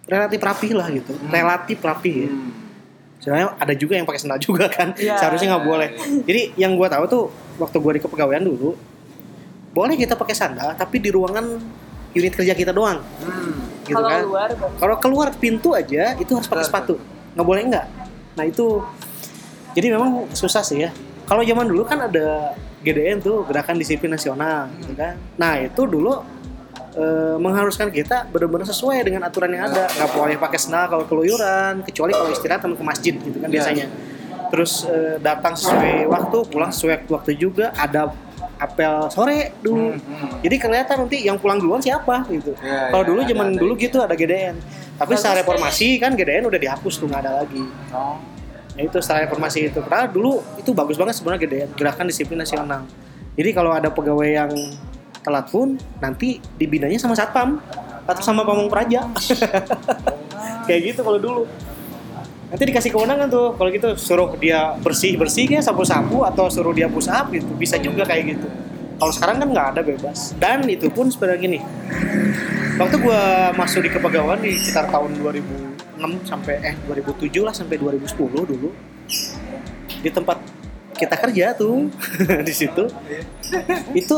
[0.08, 1.12] relatif rapi lah gitu.
[1.28, 2.12] Relatif rapi.
[2.24, 2.63] Ya
[3.24, 5.16] sebenarnya ada juga yang pakai sendal juga kan Iya.
[5.16, 5.88] seharusnya nggak boleh.
[6.22, 7.22] Jadi yang gue tahu tuh
[7.56, 8.76] waktu gue di kepegawaian dulu
[9.72, 11.56] boleh kita pakai sandal tapi di ruangan
[12.12, 13.00] unit kerja kita doang.
[13.82, 14.20] Gitu Kalau kan?
[14.22, 14.76] luar baru.
[14.76, 16.94] kalau keluar pintu aja itu harus pakai sepatu.
[17.32, 17.86] nggak boleh enggak
[18.34, 18.78] nah itu
[19.72, 20.90] jadi memang susah sih ya.
[21.24, 25.16] Kalau zaman dulu kan ada GDN tuh gerakan disiplin nasional gitu kan?
[25.34, 26.20] Nah itu dulu
[26.94, 31.82] eh, mengharuskan kita benar-benar sesuai dengan aturan yang ada nggak boleh pakai sendal kalau keluyuran
[31.82, 33.54] kecuali kalau istirahat teman ke masjid gitu kan Iya.
[33.54, 33.86] biasanya
[34.48, 38.14] terus eh, datang sesuai waktu pulang sesuai waktu juga ada
[38.54, 39.98] apel sore dulu
[40.40, 43.84] jadi kelihatan nanti yang pulang duluan siapa gitu Iya, kalau iya, dulu zaman dulu itu.
[43.84, 44.54] gitu ada GDN
[44.94, 48.18] tapi setelah reformasi kan GDN udah dihapus tuh nggak ada lagi Oh.
[48.74, 49.78] Nah itu setelah reformasi itu.
[49.78, 52.82] Padahal dulu itu bagus banget sebenarnya GDN, Gerakan Disiplin Nasional.
[53.38, 54.50] Jadi kalau ada pegawai yang
[55.24, 57.58] telat pun nanti dibinanya sama satpam
[58.04, 59.08] atau sama pamong praja.
[60.68, 61.42] Kayak gitu kalau dulu.
[62.52, 66.70] Nanti dikasih kewenangan tuh kalau gitu suruh dia bersih bersih ya sapu sapu atau suruh
[66.70, 68.46] dia push up gitu bisa juga kayak gitu.
[68.94, 70.36] Kalau sekarang kan nggak ada bebas.
[70.38, 71.58] Dan itu pun sebenarnya gini.
[72.78, 78.50] Waktu gua masuk di kepegawaian di sekitar tahun 2006 sampai eh 2007 lah sampai 2010
[78.54, 78.70] dulu
[80.04, 80.38] di tempat
[80.94, 81.90] kita kerja tuh
[82.48, 82.86] di situ
[83.92, 84.16] itu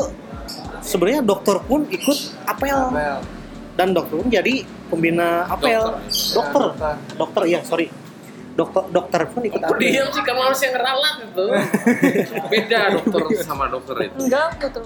[0.87, 3.19] sebenarnya dokter pun ikut apel Apel.
[3.75, 4.55] dan dokter pun jadi
[4.87, 5.99] pembina apel
[6.33, 6.95] dokter Dokter.
[7.19, 7.91] dokter iya sorry
[8.55, 11.45] dokter dokter pun ikut apel diam sih kamu harus yang ngeralat itu.
[12.53, 14.17] Beda dokter sama dokter itu.
[14.19, 14.85] Enggak, betul.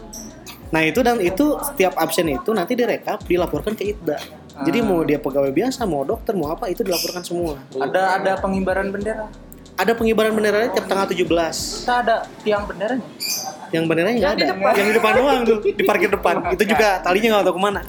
[0.70, 4.18] nah itu dan itu setiap absen itu nanti direkap dilaporkan ke ITDA
[4.60, 4.84] jadi Ah.
[4.84, 9.26] mau dia pegawai biasa mau dokter mau apa itu dilaporkan semua Ada ada pengibaran bendera.
[9.72, 11.26] ada pengibaran benderanya tiap tanggal 17
[11.80, 13.06] Kita ada tiang benderanya.
[13.70, 14.72] Yang benderanya nggak ada depan.
[14.74, 17.80] yang di depan doang tuh di parkir depan itu juga talinya nggak tahu ke mana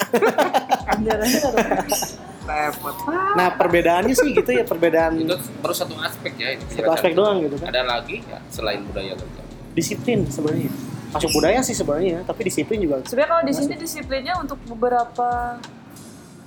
[3.32, 6.64] nah perbedaannya sih gitu ya perbedaan Itu baru satu aspek ya ini.
[6.68, 9.42] satu aspek doang gitu kan Ada lagi ya selain budaya kerja.
[9.72, 10.68] disiplin sebenarnya
[11.12, 15.58] masuk budaya sih sebenarnya tapi disiplin juga Sebenarnya kalau di sini disiplinnya untuk beberapa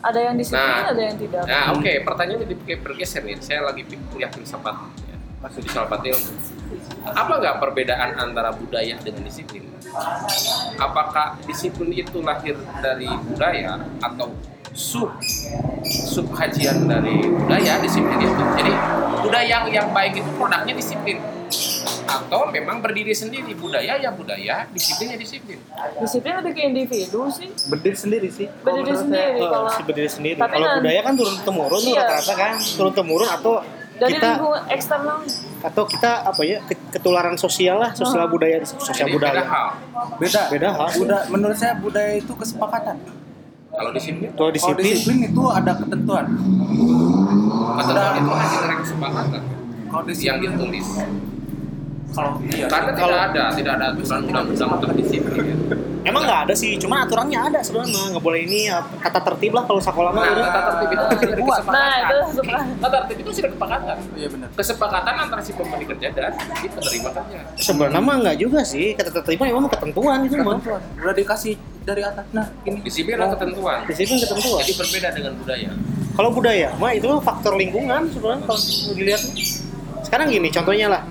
[0.05, 0.92] ada yang disiplin, Nah.
[0.92, 1.42] ada yang tidak.
[1.49, 3.40] Nah, oke, pertanyaannya jadi kayak bergeser nih.
[3.40, 5.13] Saya lagi kuliah filsafat ya.
[5.44, 6.33] Masih di ilmu.
[7.04, 9.68] Apa nggak perbedaan antara budaya dengan disiplin?
[10.80, 14.33] Apakah disiplin itu lahir dari budaya atau
[14.72, 15.12] sub
[15.85, 18.42] sub kajian dari budaya disiplin itu?
[18.57, 18.72] Jadi
[19.20, 21.20] budaya yang yang baik itu produknya disiplin
[22.04, 25.57] atau memang berdiri sendiri budaya ya budaya disiplinnya disiplin
[26.00, 27.48] Disiplin lebih ke individu sih.
[27.68, 28.46] Berdiri sendiri sih.
[28.61, 32.00] Kalau Berdiri sendiri eh, kalau si berdiri sendiri kalau budaya kan turun temurun Iya.
[32.00, 33.52] rata-rata kan turun temurun atau
[33.94, 35.18] dari kita lingkungan eksternal
[35.62, 38.30] atau kita apa ya ke- ketularan sosial lah sosial Oh.
[38.30, 39.68] budaya sosial Jadi budaya beda hal.
[40.18, 40.42] Beda.
[40.50, 40.88] Beda hal.
[40.92, 42.96] Budaya, menurut saya budaya itu kesepakatan.
[43.70, 46.24] kalau disiplin kalau Kalau disiplin disiplin itu ada ketentuan.
[47.74, 49.42] ketentuan itu hasil dari kesepakatan
[49.85, 50.87] Kalau yang disiplin ditulis
[52.11, 52.66] kalau iya.
[52.70, 55.57] karena tidak ada tidak ada aturan undang-undang untuk disiplin ya.
[56.05, 59.64] Emang nggak ada sih cuma aturannya ada sebenarnya nggak boleh ini ya, tata tertib lah
[59.64, 61.99] kalau sekolah mah Nah, tata tertib itu dari Nah, kesepakatan.
[62.05, 62.59] itu suka.
[62.79, 63.97] Tata tertib itu sudah kesepakatan.
[64.14, 64.49] Iya benar.
[64.55, 67.38] Kesepakatan antara si pemberi kerja dan si penerima kerja.
[67.57, 70.81] sebenarnya mah nggak juga sih kata tertiban emang ketentuan itu mah Ketentuan.
[71.01, 72.25] Udah dikasih dari atas.
[72.31, 73.79] Nah, ini Disiplin adalah ketentuan.
[73.85, 75.71] disiplin ketentuan Jadi berbeda dengan budaya.
[76.12, 78.61] kalau budaya mah itu faktor lingkungan sebenarnya kalau
[78.93, 79.23] dilihat
[80.01, 81.03] sekarang gini contohnya lah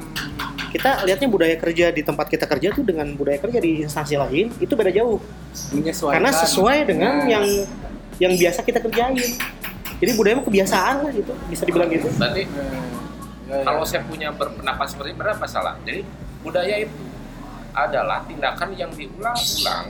[0.74, 4.50] kita lihatnya budaya kerja di tempat kita kerja tuh dengan budaya kerja di instansi lain
[4.58, 5.22] itu beda jauh
[5.70, 6.18] menyesuaikan.
[6.18, 7.46] karena sesuai dengan Nah, yang
[8.20, 9.14] yang biasa kita kerjain
[9.96, 12.44] jadi budaya mah kebiasaan lah gitu bisa dibilang gitu Berarti
[13.44, 13.64] Ya, ya, ya.
[13.64, 15.76] kalau saya punya berpendapat seperti itu berapa salah?
[15.84, 16.02] Jadi
[16.42, 16.96] budaya itu
[17.72, 19.86] adalah tindakan yang diulang-ulang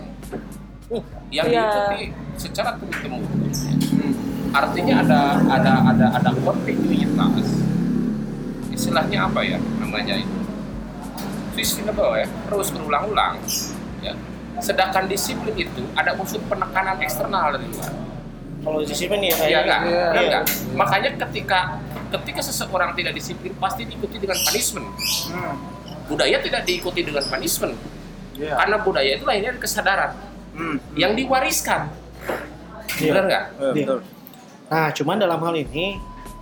[1.30, 1.64] yang Iya.
[1.64, 2.02] diikuti
[2.36, 3.40] secara terus temurun.
[3.40, 4.14] Hmm.
[4.52, 7.48] Artinya ada ada ada ada kontinuitas.
[8.70, 10.43] Istilahnya apa ya namanya itu?
[11.56, 13.38] Sustainable ya, terus berulang-ulang.
[14.00, 14.14] Ya.
[14.58, 17.92] Sedangkan disiplin itu ada unsur penekanan eksternal dari luar.
[18.64, 19.80] Kalau disiplin ya Iya kayak enggak?
[19.80, 19.92] gitu.
[19.92, 20.30] Benar Iya.
[20.30, 20.44] nggak?
[20.74, 21.60] Makanya ketika
[22.10, 24.88] ketika seseorang tidak disiplin pasti diikuti dengan punishment.
[25.30, 25.56] Hmm.
[26.06, 27.76] Budaya tidak diikuti dengan punishment.
[28.34, 28.54] Iya.
[28.56, 30.12] Karena budaya itu lahirnya dari kesadaran
[30.54, 30.78] Hmm.
[30.94, 31.90] yang diwariskan.
[32.96, 33.12] Iya.
[33.12, 33.44] Benar nggak?
[33.58, 34.00] Eh, betul.
[34.64, 35.98] Nah, cuman dalam hal ini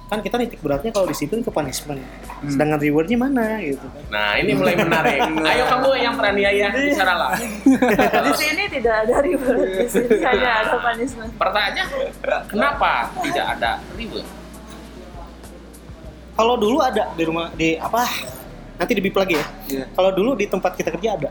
[0.07, 2.03] kan kita nitik beratnya kalau disiplin ke punishment.
[2.41, 2.49] Hmm.
[2.49, 4.01] Sedangkan rewardnya mana gitu kan.
[4.09, 5.19] Nah, ini mulai menarik.
[5.53, 7.31] Ayo kamu yang peraniaya bicara lah.
[8.25, 11.85] di sini tidak ada reward di sini hanya ada punishment Pertanyaannya,
[12.49, 14.25] kenapa tidak ada reward?
[16.33, 18.09] Kalau dulu ada di rumah di apa?
[18.81, 19.45] Nanti di bip lagi ya.
[19.69, 19.85] Iya.
[19.93, 21.29] Kalau dulu di tempat kita kerja ada.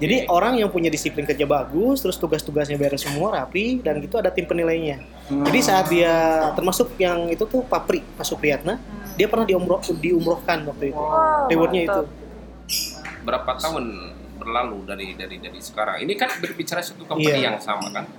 [0.00, 4.32] Jadi orang yang punya disiplin kerja bagus, terus tugas-tugasnya beres semua rapi, dan gitu ada
[4.34, 4.98] tim penilainya.
[5.28, 5.44] Hmm.
[5.46, 8.82] Jadi saat dia termasuk yang itu tuh Papri, Pak Supriyatna,
[9.22, 10.98] dia pernah diumroh, diumrohkan waktu itu.
[10.98, 12.00] Wow, Rewardnya itu.
[13.22, 13.84] Berapa tahun
[14.34, 16.02] berlalu dari dari dari sekarang?
[16.02, 17.54] Ini kan berbicara satu company Iya.
[17.54, 18.10] yang sama kan?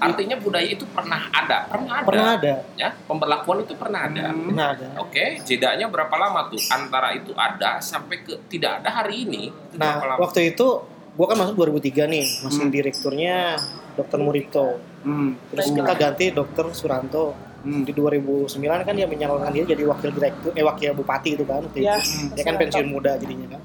[0.00, 2.06] Artinya budaya itu pernah ada, pernah ada.
[2.08, 4.32] Pernah ada, Ya, pemberlakuan itu pernah ada.
[4.32, 4.48] Hmm.
[4.48, 4.86] pernah ada.
[4.96, 9.52] Oke, jedanya berapa lama tuh antara itu ada sampai ke tidak ada hari ini?
[9.52, 10.24] Itu Nah, lama?
[10.24, 10.80] waktu itu
[11.12, 12.72] gua kan masuk 2003 nih, masih Hmm.
[12.72, 13.60] direkturnya
[13.94, 14.16] Dr.
[14.16, 14.80] Murito.
[15.04, 15.36] Hmm.
[15.52, 16.72] Terus kita ganti Dr.
[16.72, 17.36] Suranto.
[17.66, 17.82] Hmm.
[17.82, 18.46] Di 2009
[18.86, 21.58] kan dia menyalurkan diri jadi wakil direktur, eh wakil bupati itu kan.
[21.60, 21.98] waktu Ya.
[21.98, 22.30] itu.
[22.32, 23.62] Dia kan pensiun muda jadinya kan.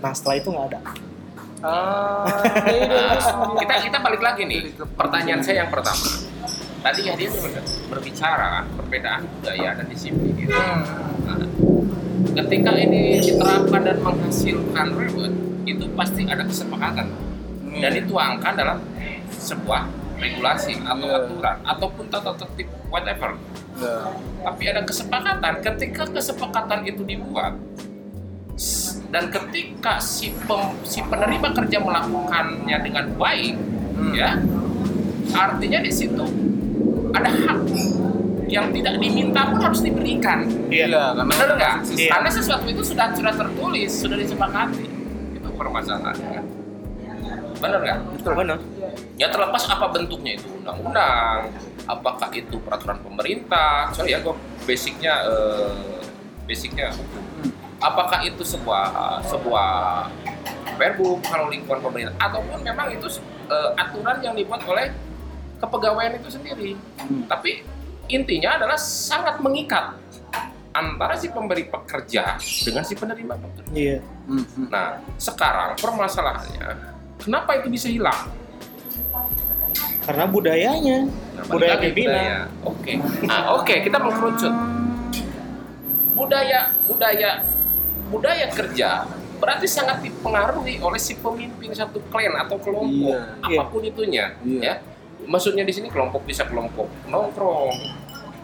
[0.00, 0.80] Nah setelah itu nggak ada.
[1.58, 2.24] Ah,
[2.64, 3.58] 2009.
[3.60, 4.60] kita kita balik lagi nih.
[4.96, 6.08] Pertanyaan saya yang pertama.
[6.78, 7.60] Tadi ya dia ber-
[7.90, 10.54] berbicara kan perbedaan budaya dan disiplin gitu.
[10.54, 11.36] Nah,
[12.34, 15.34] ketika ini diterapkan dan menghasilkan reward,
[15.66, 17.06] itu pasti ada kesepakatan
[17.76, 18.78] dan dituangkan dalam
[19.28, 19.84] sebuah
[20.18, 21.18] regulasi atau Iya.
[21.24, 23.38] aturan ataupun tata tertib whatever.
[23.78, 24.10] Ya.
[24.42, 25.52] Tapi ada kesepakatan.
[25.62, 27.54] Ketika kesepakatan itu dibuat
[29.08, 33.54] dan ketika si pem- si penerima kerja melakukannya dengan baik,
[33.94, 34.12] Hmm.
[34.12, 34.30] ya
[35.30, 36.24] artinya di situ
[37.14, 37.58] ada hak
[38.48, 40.48] yang tidak diminta pun harus diberikan.
[40.68, 41.76] Iya, karena Benar nggak?
[41.94, 42.08] Iya.
[42.10, 44.84] Karena sesuatu itu sudah sudah tertulis, sudah disepakati.
[45.36, 46.42] Itu permasalahannya.
[47.58, 47.98] Benar nggak?
[48.18, 48.58] Betul benar.
[49.18, 51.50] Ya terlepas apa bentuknya itu undang-undang,
[51.86, 53.90] apakah itu peraturan pemerintah.
[53.90, 56.02] Sorry ya, gue basicnya eh,
[56.46, 57.24] basicnya hukum.
[57.78, 59.70] Apakah itu sebuah sebuah
[60.78, 63.06] perbu kalau lingkungan pemerintah ataupun memang itu
[63.50, 64.94] eh, aturan yang dibuat oleh
[65.58, 66.78] kepegawaian itu sendiri.
[67.02, 67.26] Hmm.
[67.26, 67.66] Tapi
[68.08, 69.98] intinya adalah sangat mengikat
[70.72, 73.72] antara si pemberi pekerja dengan si penerima pekerja.
[73.74, 73.98] Iya.
[74.30, 74.44] Hmm.
[74.46, 74.66] Hmm.
[74.70, 78.30] Nah, sekarang permasalahannya, kenapa itu bisa hilang?
[80.02, 82.16] Karena budayanya, Nah, budaya pimpinan.
[82.16, 82.38] budaya.
[82.64, 82.92] Oke.
[83.28, 84.54] Nah, oke, kita mengkerucut.
[86.16, 87.30] Budaya budaya
[88.08, 89.04] budaya kerja
[89.38, 93.38] berarti sangat dipengaruhi oleh si pemimpin satu klan atau kelompok, Iya.
[93.38, 94.58] apa pun itunya, Iya.
[94.58, 94.74] ya.
[95.28, 97.70] Maksudnya di sini kelompok bisa kelompok nongkrong,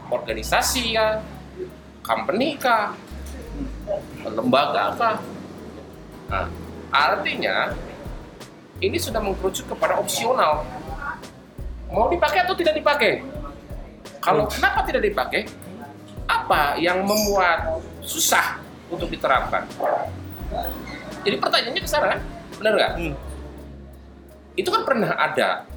[0.06, 1.18] organisasi ya,
[1.98, 2.94] company kah,
[4.22, 5.16] lembaga kah.
[6.30, 6.46] Nah,
[6.92, 7.74] artinya
[8.82, 10.66] ini sudah mengkerucut kepada opsional.
[11.90, 13.22] Mau dipakai atau tidak dipakai?
[14.18, 15.46] Kalau kenapa tidak dipakai?
[16.24, 18.58] Apa yang membuat susah
[18.88, 19.68] untuk diterapkan?
[21.22, 22.20] Jadi pertanyaannya ke sana kan?
[22.58, 22.92] Benar nggak?
[22.98, 23.14] Hmm.
[24.56, 25.68] Itu kan pernah ada.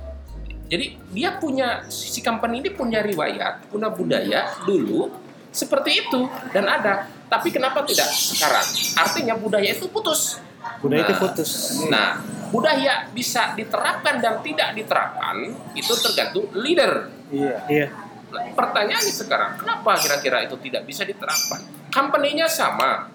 [0.67, 5.11] Jadi dia punya si company ini punya riwayat, punya budaya dulu
[5.51, 7.07] seperti itu dan ada.
[7.27, 8.67] Tapi kenapa tidak sekarang?
[8.95, 10.39] Artinya budaya itu putus.
[10.79, 11.51] Budaya itu Nah, putus.
[11.87, 12.09] Nah,
[12.49, 17.09] budaya bisa diterapkan dan tidak diterapkan itu tergantung leader.
[17.31, 17.57] Iya.
[17.67, 17.87] Iya.
[18.27, 21.63] Nah, pertanyaannya sekarang, kenapa kira-kira itu tidak bisa diterapkan?
[21.87, 23.07] Company-nya sama,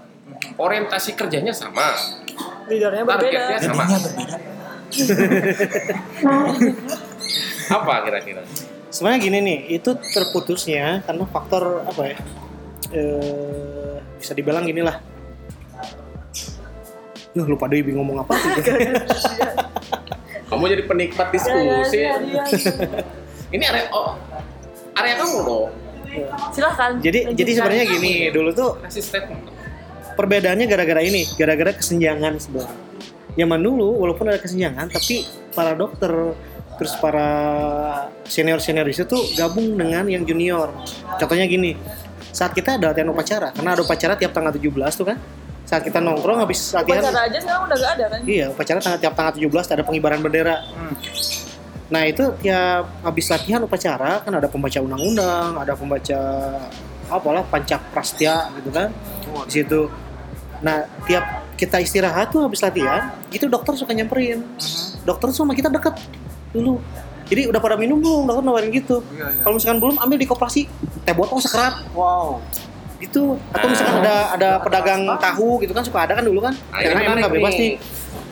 [0.56, 1.92] orientasi kerjanya sama,
[2.64, 3.84] leadernya targetnya berbeda sama.
[7.76, 8.42] Apa kira-kira?
[8.92, 12.16] Sebenarnya gini nih, itu terputusnya karena faktor apa ya?
[12.92, 15.00] Eh, bisa dibilang gini lah.
[17.32, 18.36] Yuh, lupa deh bingung ngomong apa.
[20.52, 22.04] Kamu jadi penikmat diskusi.
[23.52, 24.16] Ini area oh,
[24.96, 25.68] area kamu loh.
[26.52, 29.48] silahkan jadi jadi sebenarnya gini, dulu tuh Kasih statement.
[30.12, 32.76] perbedaannya gara-gara ini, gara-gara kesenjangan sebenarnya.
[33.32, 35.24] Zaman dulu walaupun ada kesenjangan, tapi
[35.56, 36.12] para dokter
[36.76, 37.28] terus para
[38.28, 40.68] senior-senior itu tuh gabung dengan yang junior.
[41.16, 41.76] Contohnya gini,
[42.28, 45.18] saat kita ada latihan upacara, karena ada upacara tiap tanggal 17 tuh kan.
[45.72, 48.20] Saat kita nongkrong habis latihan, upacara aja sekarang udah gak ada kan?
[48.28, 50.56] Iya upacara tanggal tiap tanggal 17 ada pengibaran bendera.
[51.88, 56.20] Nah itu tiap habis latihan upacara kan ada pembaca undang-undang, ada pembaca
[57.08, 58.92] apalah pancak prastya gitu kan?
[59.48, 59.88] Di situ.
[60.60, 61.24] Nah tiap
[61.56, 64.44] kita istirahat tuh habis latihan itu dokter suka nyamperin.
[65.08, 65.96] Dokter tuh sama kita deket
[66.52, 66.84] dulu.
[67.32, 68.28] Jadi udah pada minum belum?
[68.28, 69.00] Dokter nawarin gitu.
[69.08, 69.40] Iya, iya.
[69.40, 70.68] kalau misalkan belum ambil di koperasi
[71.08, 71.80] teh botol sekerat.
[71.96, 72.44] Wow.
[73.02, 76.78] Gitu atau misalkan ada ada pedagang tahu gitu kan suka ada kan dulu kan Nah,
[76.78, 77.72] karena menarik nggak bebas nih.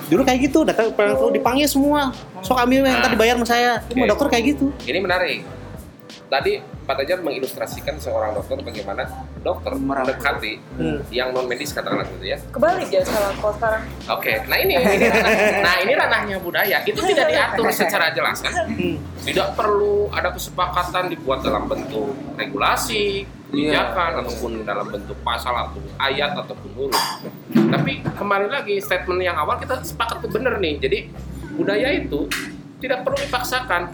[0.06, 3.04] dulu kayak gitu datang pedagang tahu dipanggil semua sok ambil yang Nah.
[3.04, 4.10] tadi bayar sama saya cuma Oke.
[4.10, 5.40] dokter kayak gitu Ini menarik.
[6.26, 9.02] Tadi Pak Tajar mengilustrasikan seorang dokter bagaimana
[9.40, 11.02] dokter mendekati Hmm.
[11.08, 12.38] yang non medis katakanlah gitu ya.
[12.48, 13.82] Kebalik ya sekarang kalau sekarang.
[14.08, 18.54] Oke, nah ini, ini ranah- nah ini ranahnya budaya itu tidak diatur secara jelas kan.
[18.64, 18.94] Hmm.
[19.20, 26.38] Tidak perlu ada kesepakatan dibuat dalam bentuk regulasi, kebijakan ataupun dalam bentuk pasal atau ayat
[26.38, 27.04] ataupun huruf.
[27.50, 30.78] Tapi kembali lagi statement yang awal kita sepakat tuh bener nih.
[30.78, 30.98] Jadi
[31.58, 32.30] budaya itu
[32.78, 33.90] tidak perlu dipaksakan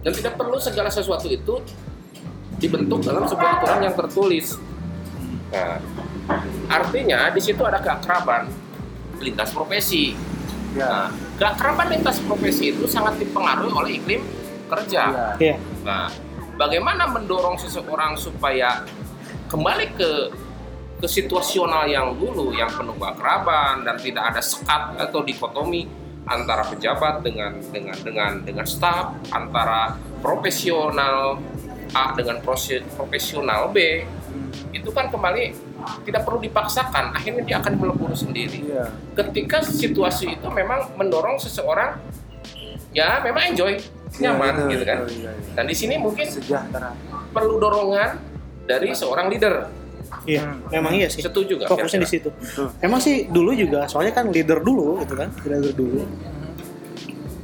[0.00, 1.60] dan tidak perlu segala sesuatu itu
[2.56, 4.56] dibentuk dalam sebuah aturan yang tertulis.
[5.52, 5.78] Nah,
[6.72, 8.48] artinya di situ ada keakraban
[9.20, 10.16] lintas profesi.
[10.74, 14.24] Nah, keakraban lintas profesi itu sangat dipengaruhi oleh iklim
[14.66, 15.36] kerja.
[15.38, 15.56] Iya.
[15.84, 16.08] Nah,
[16.54, 18.82] bagaimana mendorong seseorang supaya
[19.50, 20.10] kembali ke
[20.98, 25.84] ke situasional yang dulu yang penuh keakraban dan tidak ada sekat atau dikotomi
[26.24, 31.36] antara pejabat dengan dengan dengan dengan staf antara profesional
[31.92, 32.40] A dengan
[32.96, 34.02] profesional B
[34.72, 35.52] itu kan kembali
[36.08, 38.88] tidak perlu dipaksakan akhirnya dia akan melebur sendiri Iya.
[39.12, 42.00] ketika situasi itu memang mendorong seseorang
[42.96, 43.76] ya memang enjoy
[44.16, 44.98] nyaman gitu kan
[45.54, 46.94] dan di sini mungkin Sejahtera.
[47.30, 48.18] perlu dorongan
[48.64, 49.66] dari seorang leader
[50.24, 51.20] Iya, memang iya sih.
[51.20, 52.30] setuju gak Fokusnya di situ.
[52.78, 56.00] Emang sih dulu juga, soalnya kan leader dulu gitu kan, leader dulu.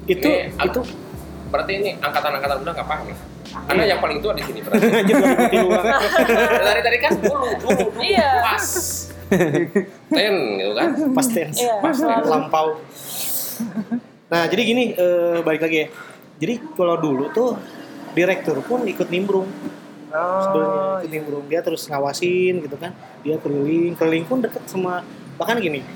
[0.06, 0.80] Itu Ini, itu
[1.50, 3.16] berarti ini angkatan-angkatan muda nggak paham ya
[3.66, 4.86] karena yang paling tua di sini berarti
[6.70, 8.30] dari tadi kan dulu dulu dulu Iya.
[8.40, 8.64] pas
[10.08, 11.58] ten gitu kan Pas tense.
[11.58, 11.74] Iya.
[11.82, 12.78] Pas lampau.
[14.30, 15.86] Nah, jadi gini, eh, balik lagi ya.
[16.40, 17.60] Jadi kalau dulu tuh
[18.10, 19.46] direktur pun ikut nimbrung
[20.10, 25.06] sebenarnya Oh, ikut nimbrung dia terus ngawasin gitu kan dia keliling keliling pun deket sama
[25.36, 25.86] bahkan gini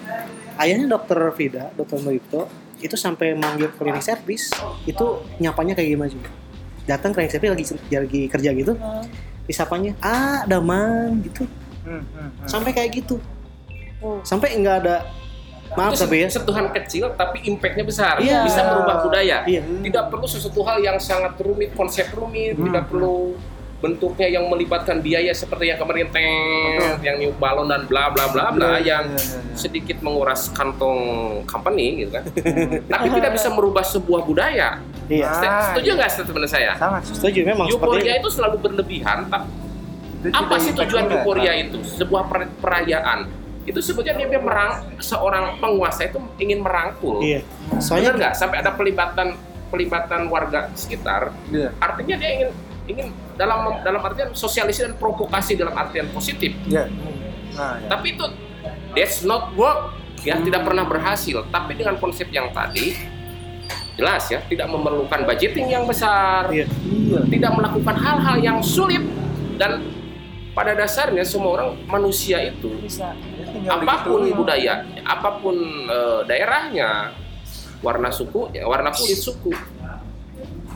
[0.54, 2.46] ayahnya dokter Frida dokter Meripto
[2.78, 4.54] itu sampai manggil cleaning service
[4.85, 5.04] itu
[5.37, 6.30] nyapanya kayak gimana juga
[6.85, 9.02] datang cleaning service lagi lagi kerja gitu Hmm.
[9.44, 11.50] disapanya ah daman gitu
[11.83, 12.46] Hmm, hmm, hmm.
[12.46, 13.18] sampai kayak gitu
[13.98, 14.20] Oh.
[14.20, 14.96] sampai nggak ada
[15.77, 16.29] maaf itu tapi ya.
[16.31, 18.15] sentuhan kecil tapi impactnya besar.
[18.19, 18.43] Iya.
[18.47, 19.43] bisa merubah budaya.
[19.45, 19.63] Iya.
[19.63, 22.55] Tidak perlu sesuatu hal yang sangat rumit konsep rumit.
[22.55, 22.71] Hmm.
[22.71, 23.35] tidak perlu
[23.85, 26.25] bentuknya yang melibatkan biaya seperti yang kemarin teng
[27.05, 29.53] yang niup balon dan bla bla bla bla Iya, yang iya, iya, iya.
[29.53, 31.01] sedikit menguras kantong
[31.45, 32.25] company gitu kan.
[32.97, 34.81] Tapi tidak bisa merubah sebuah budaya.
[35.05, 35.29] Iya.
[35.29, 36.73] Ah, setuju nggak statement saya?
[36.81, 37.45] Sangat setuju.
[37.45, 38.29] Memang seperti euforia itu.
[38.33, 39.49] selalu berlebihan tapi
[40.33, 41.79] apa sih tujuan euforia itu?
[41.85, 43.29] Sebuah per- perayaan
[43.64, 48.70] itu sebetulnya dia merang seorang penguasa itu ingin merangkul iya Benar soalnya nggak sampai ada
[48.72, 49.35] pelibatan
[49.68, 51.72] pelibatan warga sekitar Iya.
[51.81, 52.50] artinya dia ingin
[52.85, 56.92] ingin dalam dalam artian sosialisasi dan provokasi dalam artian positif Iya.
[57.57, 57.88] Nah, ya.
[57.88, 58.24] tapi itu
[58.92, 62.94] that's not work ya tidak pernah berhasil tapi dengan konsep yang tadi
[63.94, 67.20] jelas ya tidak memerlukan budgeting yang besar iya Iya.
[67.31, 69.00] tidak melakukan hal-hal yang sulit
[69.57, 69.81] dan
[70.50, 73.11] pada dasarnya semua orang manusia itu Bisa.
[73.64, 77.12] Apa pun budaya apa pun eh, daerahnya
[77.81, 79.53] warna suku ya warna kulit suku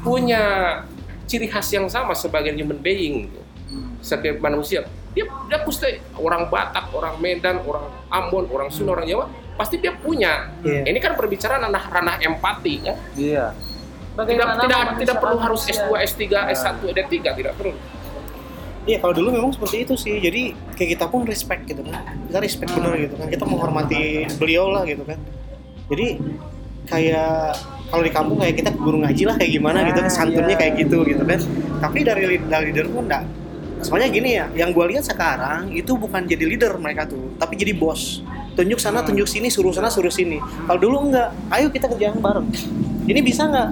[0.01, 0.43] punya
[1.29, 3.41] ciri khas yang sama sebagai human being gitu.
[4.01, 9.27] Setiap manusia dia dia pasti orang Batak orang Medan orang Ambon orang Sunda orang Jawa
[9.59, 10.87] pasti dia punya Iya.
[10.87, 13.47] ini kan perbicaraan ranah ranah empati ya Iya.
[13.51, 15.83] tidak Bagaimana tidak tidak perlu harus manusia.
[15.83, 16.23] S2 S3
[16.55, 17.75] S1 D3 tidak perlu
[18.89, 20.17] Iya kalau dulu memang seperti itu sih.
[20.17, 22.01] Jadi kayak kita pun respect gitu kan.
[22.25, 23.29] Kita respect bener gitu kan.
[23.29, 25.21] Kita menghormati beliau lah gitu kan.
[25.93, 26.17] Jadi
[26.89, 27.53] kayak
[27.93, 30.61] kalau di kampung kayak kita guru ngaji lah kayak gimana gitu kan Ah, santunnya iya.
[30.65, 31.41] kayak gitu gitu kan.
[31.85, 33.29] Tapi dari dari leader pun enggak.
[33.79, 37.79] Soalnya gini ya, yang gue lihat sekarang itu bukan jadi leader mereka tuh, tapi jadi
[37.79, 38.27] bos.
[38.59, 40.43] Tunjuk sana, tunjuk sini, suruh sana, suruh sini.
[40.67, 42.51] Kalau dulu enggak, ayo kita kerjaan bareng.
[43.07, 43.69] Ini bisa nggak?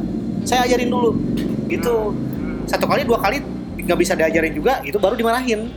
[0.47, 1.11] Saya ajarin dulu.
[1.67, 2.15] Gitu.
[2.71, 3.43] Satu kali, dua kali
[3.87, 5.71] nggak bisa diajarin juga, itu baru dimarahin.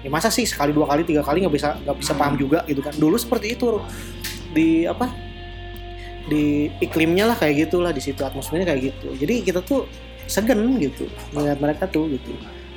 [0.00, 2.78] Ya masa sih sekali, dua kali, tiga kali nggak bisa nggak bisa paham juga gitu
[2.78, 2.94] kan.
[2.94, 3.82] Dulu seperti itu
[4.54, 5.10] di apa?
[6.30, 9.18] Di iklimnya lah kayak gitulah di situ atmosfernya kayak gitu.
[9.18, 9.90] Jadi kita tuh
[10.30, 12.34] segen gitu melihat mereka tuh gitu.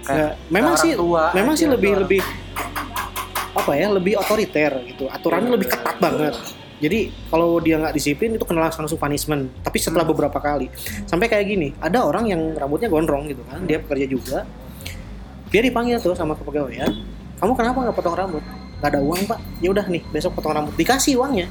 [0.10, 2.02] Nggak- memang orang sih tua memang sih lebih tuh.
[2.02, 2.22] lebih
[3.50, 6.34] apa ya lebih otoriter gitu aturannya lebih ketat banget
[6.80, 9.52] jadi kalau dia nggak disiplin itu kena langsung punishment.
[9.62, 10.72] Tapi setelah beberapa kali.
[11.06, 14.38] Sampai kayak gini ada orang yang rambutnya gondrong gitu kan dia pekerja juga.
[15.52, 16.90] Dia dipanggil tuh sama kepegawaian
[17.40, 18.44] kamu kenapa nggak potong rambut?
[18.80, 19.40] Nggak ada uang pak.
[19.64, 20.74] Ya udah nih besok potong rambut.
[20.76, 21.48] Dikasih uangnya.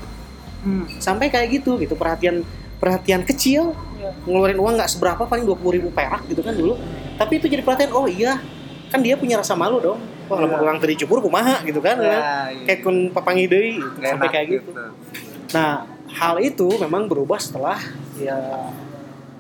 [1.00, 1.96] Sampai kayak gitu gitu.
[1.96, 2.44] Perhatian
[2.78, 4.14] perhatian kecil Iya.
[4.30, 6.78] ngeluarin uang nggak seberapa paling dua puluh ribu perak gitu kan dulu.
[7.18, 8.38] Tapi itu jadi perhatian oh iya
[8.88, 10.00] kan dia punya rasa malu dong.
[10.26, 12.08] Wah lama uang tadi cukur kumaha gitu kan Ya,
[12.48, 12.64] iya.
[12.64, 14.70] kayak kun papangi deui gitu, sampai enak kayak gitu.
[15.48, 15.72] nah
[16.10, 17.80] hal itu memang berubah setelah
[18.14, 18.36] ya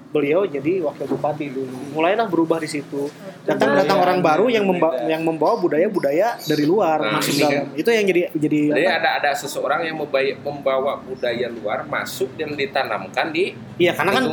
[0.08, 1.92] beliau jadi wakil bupati dulu.
[1.92, 3.12] Mulailah berubah di situ.
[3.44, 7.68] Datang datang orang baru yang memba- yang membawa budaya budaya dari luar Nah, masuk dalam.
[7.76, 8.96] itu yang jadi jadi Jadi apa?
[8.98, 10.00] ada ada seseorang yang
[10.40, 14.24] membawa budaya luar masuk dan ditanamkan di iya karena kan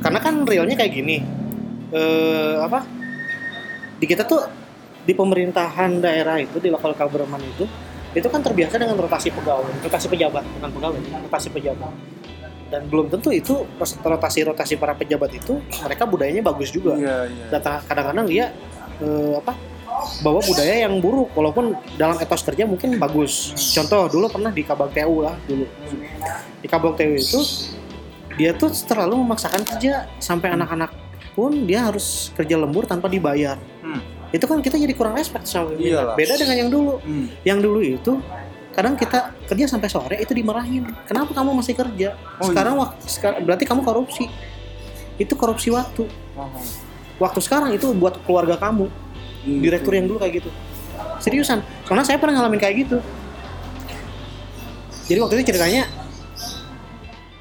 [0.00, 1.18] karena kan realnya kayak gini.
[1.90, 2.86] Eh apa?
[3.98, 4.38] Di kita tuh
[5.04, 7.68] di pemerintahan daerah itu di local government itu
[8.14, 10.98] itu kan terbiasa dengan rotasi pegawai rotasi pejabat bukan pegawai
[11.28, 11.92] rotasi pejabat.
[12.72, 13.62] Dan belum tentu itu
[14.02, 16.96] rotasi rotasi para pejabat itu mereka budayanya bagus juga.
[16.96, 17.44] Iya, iya.
[17.52, 18.50] data kadang-kadang dia
[18.98, 19.54] eh, apa
[20.24, 23.54] bawa budaya yang buruk walaupun dalam etos kerja mungkin bagus.
[23.74, 25.66] Contoh dulu pernah di Kabag TU lah dulu.
[26.62, 27.40] Di Kabag TU itu
[28.34, 30.10] dia tuh terlalu memaksakan kerja.
[30.18, 30.90] Sampai anak-anak
[31.34, 33.58] pun dia harus kerja lembur tanpa dibayar.
[33.82, 34.13] Hmm.
[34.34, 35.94] Itu kan kita jadi kurang respect sama dia.
[35.94, 36.18] Iyalah.
[36.18, 36.98] beda dengan yang dulu.
[37.00, 37.26] Hmm.
[37.46, 38.18] yang dulu itu
[38.74, 40.90] kadang kita kerja sampai sore itu dimarahin.
[41.06, 42.18] Kenapa kamu masih kerja?
[42.42, 44.26] Oh, sekarang wak- seka- berarti kamu korupsi.
[45.14, 46.10] Itu korupsi waktu.
[47.16, 48.90] Waktu sekarang itu buat keluarga kamu.
[49.44, 49.60] Gitu.
[49.60, 50.50] direktur yang dulu kayak gitu.
[51.20, 51.60] Seriusan.
[51.84, 52.98] Soalnya saya pernah ngalamin kayak gitu.
[55.04, 55.84] Jadi waktu itu ceritanya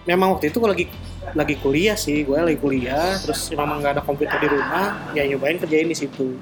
[0.03, 0.85] memang waktu itu gue lagi
[1.31, 2.21] lagi kuliah sih.
[2.21, 5.15] Gue lagi kuliah terus memang nggak ada komputer di rumah.
[5.15, 6.35] Ya nyobain kerjain di situ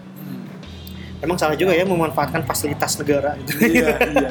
[1.21, 3.51] emang salah juga ya memanfaatkan fasilitas negara gitu.
[3.61, 4.29] Iya, iya, iya.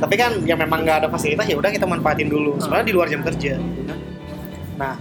[0.00, 2.56] tapi kan ya memang nggak ada fasilitas ya udah kita manfaatin dulu.
[2.58, 3.60] Sebenarnya di luar jam kerja.
[4.80, 4.96] Nah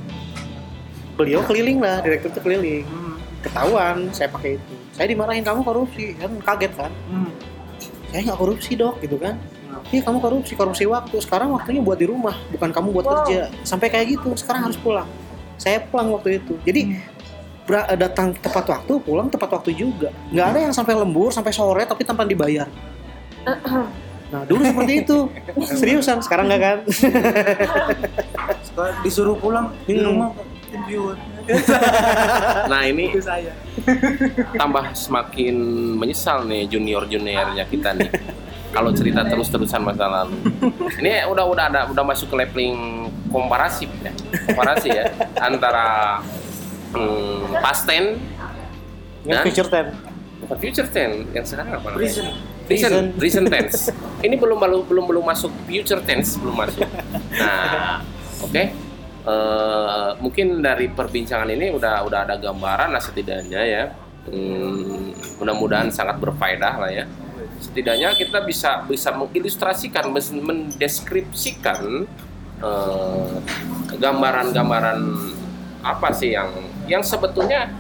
[1.16, 2.86] beliau keliling lah direktur itu keliling.
[2.88, 3.16] Hmm.
[3.42, 4.74] ketahuan saya pakai itu.
[4.94, 6.14] Saya dimarahin kamu korupsi.
[6.14, 6.92] Kan kaget kan?
[7.10, 7.32] Hmm.
[8.12, 9.40] saya nggak korupsi dok gitu kan?
[9.90, 11.18] Iya kamu korupsi korupsi waktu.
[11.24, 13.14] Sekarang waktunya buat di rumah bukan kamu buat Wow.
[13.24, 13.50] kerja.
[13.64, 15.08] Sampai kayak gitu sekarang harus pulang.
[15.58, 16.54] Saya pulang waktu itu.
[16.68, 17.00] Jadi
[17.96, 22.04] datang tepat waktu pulang tepat waktu juga nggak ada yang sampai lembur sampai sore tapi
[22.04, 22.68] tanpa dibayar
[24.32, 25.18] nah dulu seperti itu
[25.80, 26.78] seriusan sekarang nggak kan
[28.62, 30.06] Sekarang disuruh pulang di Hmm.
[30.08, 30.30] rumah.
[32.72, 33.12] Nah ini
[34.56, 35.52] tambah semakin
[36.00, 38.08] menyesal nih junior juniornya kita nih.
[38.72, 40.32] Kalau cerita terus-terusan masa lalu.
[40.96, 44.16] Ini udah udah ada udah masuk ke leveling komparasi ya.
[44.48, 46.24] Komparasi ya antara
[46.94, 48.20] hmm, past tense
[49.22, 49.46] yang Dan?
[49.50, 49.86] future ten
[50.42, 52.02] bukan future tense yang sekarang apa namanya?
[52.02, 52.30] Present.
[52.66, 53.94] Present, present tense.
[54.26, 56.90] Ini belum belum belum belum masuk future tense belum masuk.
[57.38, 58.02] Nah,
[58.42, 58.64] oke.
[59.22, 63.84] Eh, mungkin dari perbincangan ini udah udah ada gambaran lah setidaknya ya.
[64.26, 67.06] Hmm, mudah-mudahan sangat berfaedah lah ya.
[67.62, 72.10] Setidaknya kita bisa bisa mengilustrasikan, mendeskripsikan
[72.66, 73.34] eh,
[74.02, 75.00] gambaran-gambaran
[75.86, 76.50] apa sih yang
[76.92, 77.72] yang sebetulnya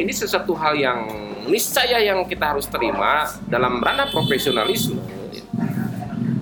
[0.00, 1.04] ini sesuatu hal yang
[1.44, 4.96] niscaya yang kita harus terima dalam ranah profesionalisme.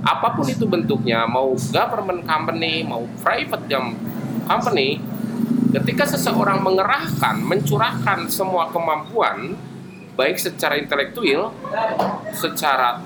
[0.05, 3.67] Apa pun itu bentuknya, mau government company, mau private
[4.45, 5.01] company,
[5.75, 9.57] ketika seseorang mengerahkan, mencurahkan semua kemampuan,
[10.15, 11.57] baik secara intelektual,
[12.37, 13.01] secara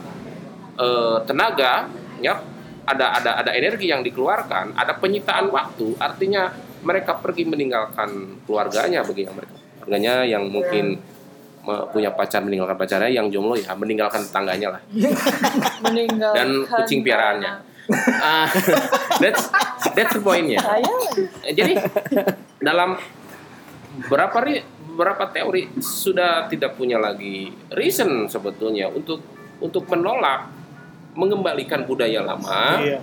[0.74, 1.86] eh, tenaga,
[2.18, 2.42] ya,
[2.82, 6.50] ada ada ada energi yang dikeluarkan, ada penyitaan waktu, artinya
[6.82, 9.58] mereka pergi meninggalkan keluarganya bagi yang mereka
[9.88, 11.00] keluarganya yang mungkin
[11.64, 14.82] me- punya pacar meninggalkan pacarnya, yang jomblo ya meninggalkan tetangganya lah.
[15.88, 17.64] Meninggal dan kucing piaraannya.
[18.20, 18.44] Ah,
[19.24, 19.48] that's
[19.96, 20.60] that's the pointnya.
[21.48, 21.80] Jadi
[22.60, 23.00] dalam
[24.12, 24.60] berapa ri,
[24.92, 29.24] berapa teori sudah tidak punya lagi reason sebetulnya untuk
[29.64, 30.52] untuk menolak
[31.16, 33.00] mengembalikan budaya lama iya.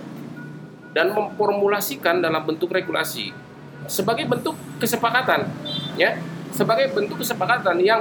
[0.94, 3.45] dan memformulasikan dalam bentuk regulasi
[3.88, 5.48] sebagai bentuk kesepakatan
[5.98, 6.16] ya.
[6.52, 8.00] Sebagai bentuk kesepakatan yang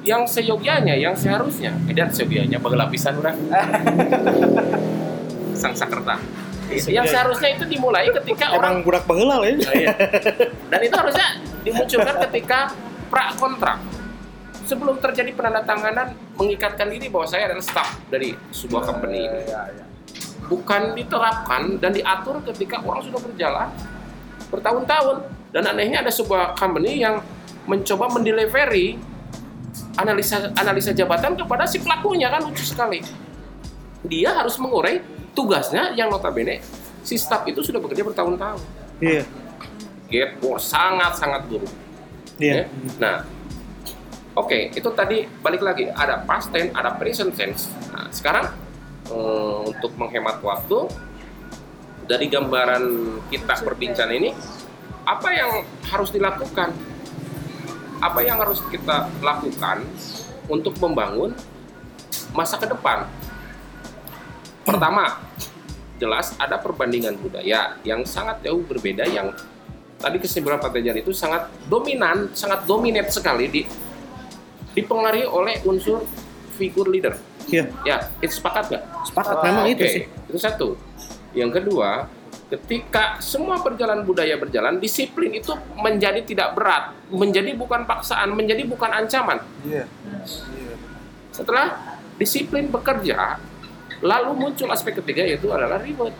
[0.00, 1.76] yang seyogianya yang seharusnya.
[1.88, 3.34] Eh, dan seyogianya bagi lapisan udah.
[5.60, 6.16] Sang sakerta.
[6.70, 9.54] Yang seharusnya itu dimulai ketika orang emang budak pengelal ya.
[9.58, 9.94] Oh, iya.
[10.70, 11.28] Dan itu harusnya
[11.66, 12.70] dimunculkan ketika
[13.10, 13.78] pra kontrak.
[14.70, 19.42] Sebelum terjadi penandatanganan mengikatkan diri bahwa saya adalah staff dari sebuah company ini.
[20.46, 23.66] Bukan diterapkan dan diatur ketika orang sudah berjalan
[24.50, 25.16] bertahun-tahun.
[25.50, 27.22] Dan anehnya ada sebuah company yang
[27.66, 28.98] mencoba mendelivery
[29.98, 33.02] analisa analisa jabatan kepada si pelakunya kan lucu sekali.
[34.06, 35.02] Dia harus mengurai
[35.34, 36.62] tugasnya yang notabene
[37.00, 38.60] si staff itu sudah bekerja bertahun-tahun
[39.00, 39.24] iya
[40.10, 41.70] get war sangat sangat buruk.
[42.42, 42.98] iya ya.
[42.98, 43.16] Nah,
[44.34, 47.70] oke itu tadi balik lagi ada past tense, ada present tense.
[47.94, 48.50] Nah, sekarang
[49.08, 50.90] eh, untuk menghemat waktu
[52.10, 52.82] dari gambaran
[53.30, 54.34] kita perbincangan ini
[55.06, 55.62] apa yang
[55.94, 56.74] harus dilakukan?
[58.02, 59.86] Apa yang harus kita lakukan
[60.50, 61.30] untuk membangun
[62.34, 63.06] masa ke depan?
[64.66, 65.22] Pertama
[66.02, 69.30] jelas ada perbandingan budaya yang sangat jauh berbeda yang
[70.00, 73.62] tadi kesimpulan Pak Tejan itu sangat dominan sangat dominate sekali di
[74.72, 76.02] dipengaruhi oleh unsur
[76.58, 77.14] figur leader.
[77.46, 78.82] Iya, ya itu sepakat nggak?
[79.12, 80.04] Sepakat memang itu Oke, sih.
[80.30, 80.89] Itu satu.
[81.30, 82.10] Yang kedua,
[82.50, 88.90] ketika semua perjalanan budaya berjalan, disiplin itu menjadi tidak berat, menjadi bukan paksaan, menjadi bukan
[88.90, 89.38] ancaman.
[89.62, 89.86] Iya.
[91.30, 93.38] Setelah disiplin bekerja,
[94.02, 96.14] lalu muncul aspek ketiga yaitu adalah reward.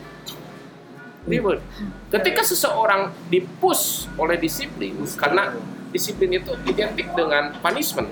[1.27, 1.61] Reward.
[2.09, 5.53] Ketika seseorang dipush oleh disiplin, karena
[5.91, 8.09] disiplin itu identik dengan punishment.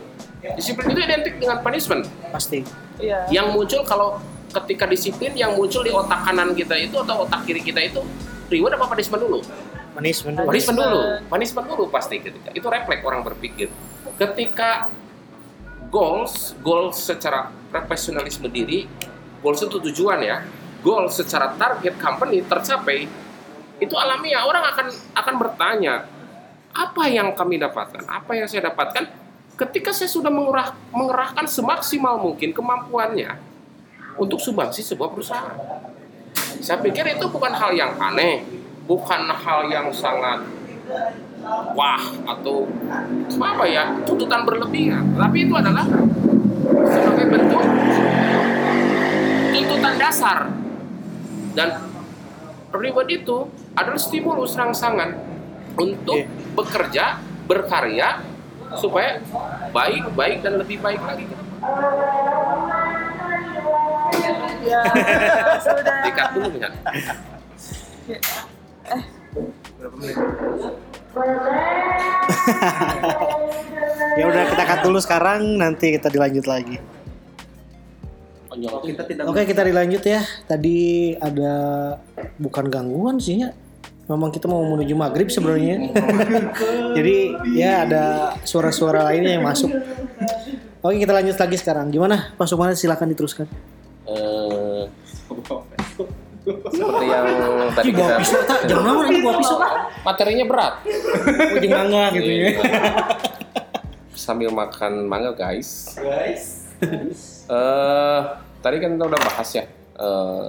[0.55, 2.63] Disiplin itu identik dengan punishment Pasti.
[2.99, 3.31] Iya.
[3.31, 4.19] yang muncul kalau
[4.49, 8.01] ketika disiplin yang muncul di otak kanan kita itu atau otak kiri kita itu
[8.49, 9.39] reward apa punishment dulu?
[9.93, 10.47] Punishment dulu.
[10.49, 12.55] Punishment dulu, punishment dulu pasti ketika.
[12.55, 13.69] Itu refleks orang berpikir.
[14.17, 14.89] Ketika
[15.91, 18.87] goals, goals secara profesionalisme diri,
[19.43, 20.45] goals itu tujuan ya,
[20.81, 23.11] goals secara target company tercapai,
[23.83, 24.47] itu alamiah.
[24.47, 24.87] Orang akan
[25.19, 26.07] akan bertanya
[26.73, 29.27] apa yang kami dapatkan, apa yang saya dapatkan?
[29.59, 33.48] Ketika saya sudah mengerah, mengerahkan semaksimal mungkin kemampuannya
[34.19, 35.55] untuk sumbangsi sebuah perusahaan.
[36.59, 38.43] Saya pikir itu bukan hal yang aneh,
[38.85, 40.43] bukan hal yang sangat
[41.73, 42.67] wah atau
[43.39, 45.87] apa ya tuntutan berlebihan, tapi itu adalah
[46.91, 47.63] sebagai bentuk
[49.55, 50.39] tuntutan dasar
[51.55, 51.79] dan
[52.75, 53.47] reward itu
[53.79, 55.15] adalah stimulus rangsangan
[55.79, 56.27] untuk Iya.
[56.59, 57.05] bekerja,
[57.47, 58.09] berkarya
[58.75, 59.23] supaya
[59.71, 61.27] baik, baik dan lebih baik lagi.
[64.69, 64.83] Ya,
[65.65, 65.97] sudah.
[66.05, 66.69] Dikat dulu ya.
[74.19, 76.77] Ya udah kita cut dulu sekarang, nanti kita dilanjut lagi.
[78.49, 78.81] Konyol.
[78.83, 80.21] Kita tidak Oke kita dilanjut ya.
[80.49, 81.55] Tadi ada
[82.41, 83.55] bukan gangguan sih ya.
[84.09, 85.93] Memang kita mau menuju maghrib sebenarnya.
[86.97, 87.17] Jadi
[87.53, 88.05] ya ada
[88.43, 89.69] suara-suara lainnya yang masuk.
[90.81, 91.93] Oke kita lanjut lagi sekarang.
[91.93, 93.47] Gimana Pak Sukmana silakan diteruskan.
[96.73, 97.27] Seperti yang
[97.75, 98.61] tadi kita pisau tak?
[98.65, 99.57] Jangan lama ini bawa pisau
[100.05, 100.75] materinya berat.
[101.57, 102.49] Ujung mangga gitu ya.
[104.15, 105.97] Sambil makan mangga guys.
[107.49, 108.21] Eh,
[108.61, 109.65] tadi kan kita udah bahas ya
[109.99, 110.47] eh,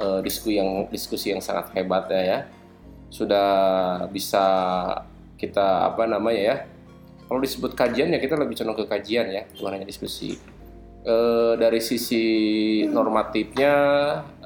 [0.00, 2.38] eh, diskusi yang diskusi yang sangat hebat ya, ya.
[3.12, 3.50] Sudah
[4.10, 4.44] bisa
[5.36, 6.56] kita apa namanya ya?
[7.24, 10.38] Kalau disebut kajian ya kita lebih condong ke kajian ya, bukan hanya diskusi.
[11.04, 12.24] Eh, dari sisi
[12.88, 13.74] normatifnya,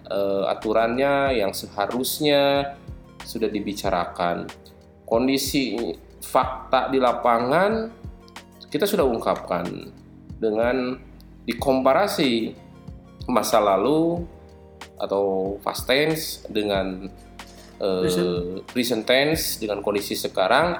[0.08, 2.74] eh, aturannya yang seharusnya
[3.24, 4.46] sudah dibicarakan.
[5.04, 5.76] Kondisi
[6.20, 7.88] fakta di lapangan
[8.68, 9.64] kita sudah ungkapkan
[10.36, 11.00] dengan
[11.48, 12.52] dikomparasi
[13.28, 14.24] masa lalu
[15.00, 17.08] atau past tense dengan
[17.80, 18.60] eh, Present.
[18.68, 20.76] present tense dengan kondisi sekarang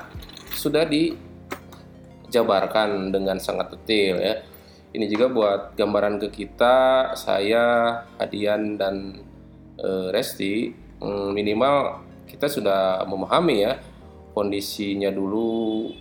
[0.52, 4.42] sudah dijabarkan dengan sangat detail ya.
[4.88, 9.20] Ini juga buat gambaran ke kita, saya, Hadian dan
[9.76, 13.76] eh, Resti mm, minimal kita sudah memahami ya
[14.32, 15.92] kondisinya dulu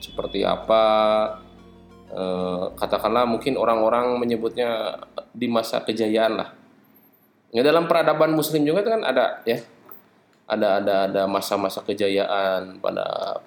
[0.00, 0.84] seperti apa.
[2.10, 4.98] Eh, katakanlah mungkin orang-orang menyebutnya
[5.36, 6.48] di masa kejayaan lah.
[7.50, 9.60] Ya dalam peradaban muslim juga itu kan ada ya.
[10.50, 13.38] Ada ada ada masa-masa kejayaan pada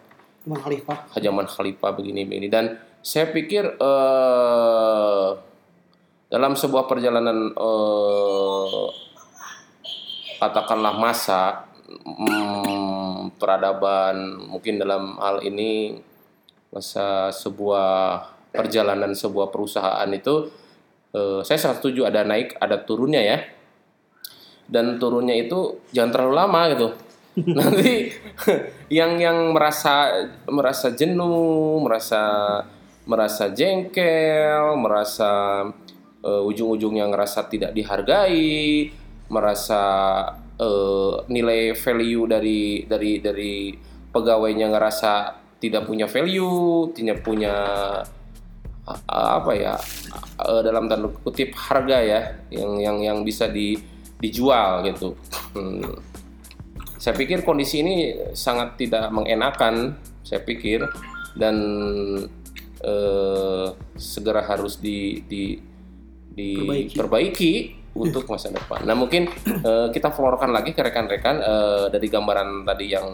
[0.43, 1.07] Imam Khalifah.
[1.19, 5.29] zaman khalifah begini begini dan saya pikir eh,
[6.31, 8.87] dalam sebuah perjalanan eh,
[10.39, 11.67] katakanlah masa
[12.07, 15.99] mm, peradaban mungkin dalam hal ini
[16.71, 18.23] masa sebuah
[18.55, 20.47] perjalanan sebuah perusahaan itu
[21.11, 23.39] eh, saya sangat setuju ada naik ada turunnya ya.
[24.63, 26.87] Dan turunnya itu jangan terlalu lama gitu.
[27.59, 28.15] Nanti
[29.03, 32.23] yang yang merasa merasa jenuh merasa
[33.05, 35.63] merasa jengkel merasa
[36.23, 38.91] eh, ujung-ujungnya ngerasa tidak dihargai
[39.27, 39.81] merasa
[40.59, 43.53] eh, nilai value dari dari dari
[44.13, 45.13] pegawainya ngerasa
[45.59, 47.55] tidak punya value tidak punya
[49.07, 49.79] apa ya
[50.43, 53.79] dalam tanda kutip harga ya yang yang yang bisa di
[54.19, 55.15] dijual gitu
[55.53, 56.01] Hmm.
[56.97, 59.93] saya pikir kondisi ini sangat tidak mengenakan
[60.25, 60.81] saya pikir
[61.37, 61.55] dan
[62.83, 65.57] eh, segera harus di, di
[66.35, 66.93] Perbaiki.
[66.93, 67.53] diperbaiki
[67.93, 68.83] untuk masa depan.
[68.83, 73.07] Nah mungkin eh, kita florkan lagi ke rekan-rekan eh, dari gambaran tadi yang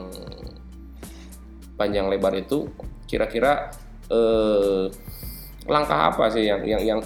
[1.76, 2.68] panjang lebar itu,
[3.08, 3.72] kira-kira
[4.08, 4.88] eh,
[5.68, 7.00] langkah apa sih yang yang yang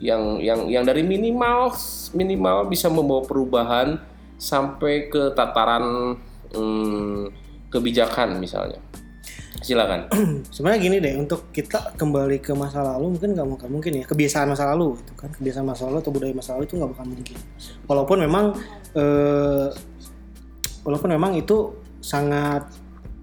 [0.00, 1.76] yang yang yang dari minimal
[2.16, 4.00] minimal bisa membawa perubahan
[4.40, 6.16] sampai ke tataran
[6.54, 7.28] hmm,
[7.68, 8.80] kebijakan misalnya.
[9.60, 10.08] Silakan.
[10.54, 14.48] sebenarnya gini deh untuk kita kembali ke masa lalu mungkin nggak mungkin mungkin ya kebiasaan
[14.48, 15.30] masa lalu itu kan.
[15.32, 17.36] Kebiasaan masa lalu atau budaya masa lalu itu nggak bakal mungkin.
[17.84, 18.44] Walaupun memang
[18.96, 19.68] eh,
[20.80, 22.72] walaupun memang itu sangat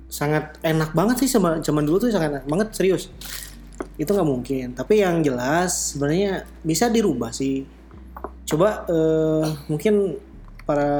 [0.08, 3.10] sangat enak banget sih sama zaman dulu tuh sangat enak banget serius.
[3.98, 4.68] Itu nggak mungkin.
[4.78, 7.66] Tapi yang jelas sebenarnya bisa dirubah sih.
[8.46, 10.22] Coba eh, mungkin
[10.68, 10.92] para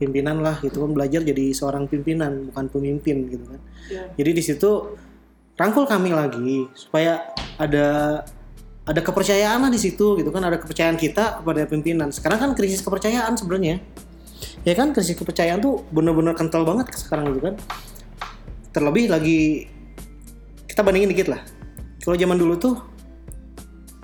[0.00, 3.60] pimpinan lah gitu kan belajar jadi seorang pimpinan bukan pemimpin gitu kan.
[3.92, 4.02] Iya.
[4.16, 4.96] jadi di situ
[5.60, 8.20] rangkul kami lagi supaya ada
[8.88, 12.08] ada kepercayaan lah di situ gitu kan ada kepercayaan kita kepada pimpinan.
[12.08, 13.84] Sekarang kan krisis kepercayaan sebenarnya.
[14.64, 17.54] Ya kan krisis kepercayaan tuh bener-bener kental banget sekarang gitu kan.
[18.72, 19.68] Terlebih lagi
[20.64, 21.44] kita bandingin dikit lah.
[22.00, 22.74] Kalau zaman dulu tuh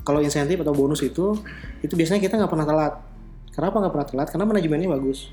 [0.04, 1.40] kalau insentif atau bonus itu
[1.80, 2.94] itu biasanya kita nggak pernah telat.
[3.56, 4.28] Kenapa nggak pernah telat?
[4.28, 5.32] Karena manajemennya bagus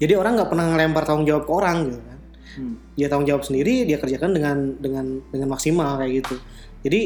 [0.00, 2.18] jadi orang nggak pernah ngelempar tanggung jawab ke orang gitu kan.
[2.96, 6.40] Dia tanggung jawab sendiri dia kerjakan dengan dengan dengan maksimal kayak gitu.
[6.88, 7.00] Jadi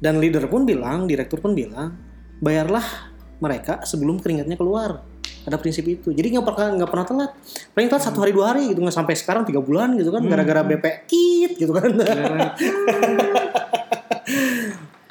[0.00, 1.96] dan leader pun bilang direktur pun bilang
[2.40, 2.84] bayarlah
[3.40, 5.08] mereka sebelum keringatnya keluar.
[5.48, 6.12] Ada prinsip itu.
[6.12, 7.32] Jadi nggak pernah nggak pernah telat.
[7.72, 8.84] Paling telat satu hari dua hari gitu.
[8.84, 10.20] Nggak sampai sekarang tiga bulan gitu kan.
[10.20, 11.96] Gara-gara BP kit gitu kan.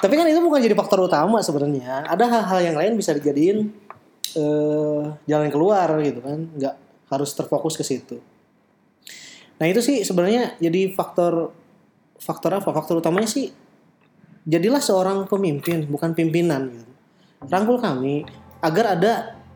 [0.00, 2.06] Tapi kan itu bukan jadi faktor utama sebenarnya.
[2.06, 3.89] Ada hal-hal yang lain bisa dijadiin
[4.36, 6.74] eh, jalan keluar gitu kan nggak
[7.10, 8.22] harus terfokus ke situ.
[9.60, 11.52] Nah itu sih sebenarnya jadi faktor
[12.20, 12.70] faktor apa?
[12.70, 13.50] Faktor utamanya sih
[14.46, 16.92] jadilah seorang pemimpin bukan pimpinan gitu.
[17.48, 18.28] rangkul kami
[18.60, 19.12] agar ada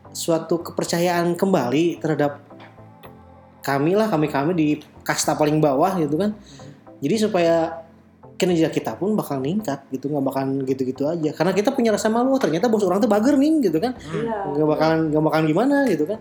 [0.09, 2.41] suatu kepercayaan kembali terhadap
[3.61, 4.67] kami lah kami kami di
[5.05, 6.33] kasta paling bawah gitu kan.
[7.01, 7.84] Jadi supaya
[8.35, 11.31] kinerja kita pun bakal meningkat gitu nggak bakal gitu-gitu aja.
[11.31, 13.95] Karena kita punya rasa malu "Oh, ternyata bos orang tuh bager nih gitu kan.
[13.95, 14.51] Iya.
[14.55, 16.19] nggak bakalan nggak bakalan gimana gitu kan.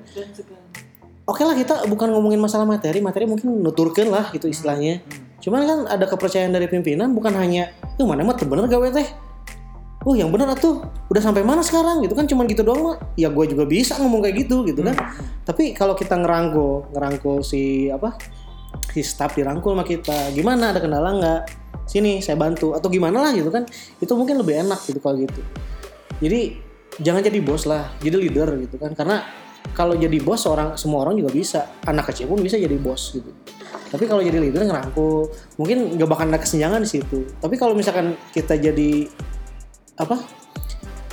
[1.24, 5.02] Oke lah kita bukan ngomongin masalah materi materi mungkin nuturkan lah gitu istilahnya.
[5.40, 9.08] Cuman kan ada kepercayaan dari pimpinan bukan hanya tuh mana mah bener gawe teh?
[10.04, 12.04] Oh yang bener atuh udah sampai mana sekarang?
[12.04, 12.96] Gitu kan cuman gitu doang mah.
[13.16, 14.94] Ya gue juga bisa ngomong kayak gitu gitu kan.
[15.48, 18.14] Tapi kalau kita ngerangkul ngerangkul si apa
[18.92, 22.72] si staff dirangkul sama kita gimana ada kendala nggak sini saya bantu.
[22.76, 23.64] Atau gimana lah gitu kan.
[24.00, 25.40] Itu mungkin lebih enak gitu kalau gitu.
[26.20, 26.60] Jadi
[27.02, 28.92] jangan jadi bos lah jadi leader gitu kan.
[28.94, 29.24] Karena
[29.72, 31.60] kalau jadi bos orang semua orang juga bisa.
[31.88, 33.30] Anak kecil pun bisa jadi bos gitu.
[33.90, 35.30] Tapi kalau jadi leader ngerangkul.
[35.60, 37.24] Mungkin nggak bakal ada kesenjangan di situ.
[37.40, 39.08] Tapi kalau misalkan kita jadi
[39.94, 40.18] apa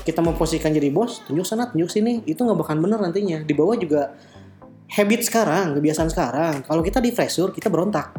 [0.02, 2.26] kita memposisikan jadi bos tunjuk sana tunjuk sini.
[2.26, 3.46] Itu nggak bakal bener nantinya.
[3.46, 4.14] Di bawah juga
[4.92, 6.54] habit sekarang kebiasaan sekarang.
[6.68, 8.12] Kalau kita di pressure kita berontak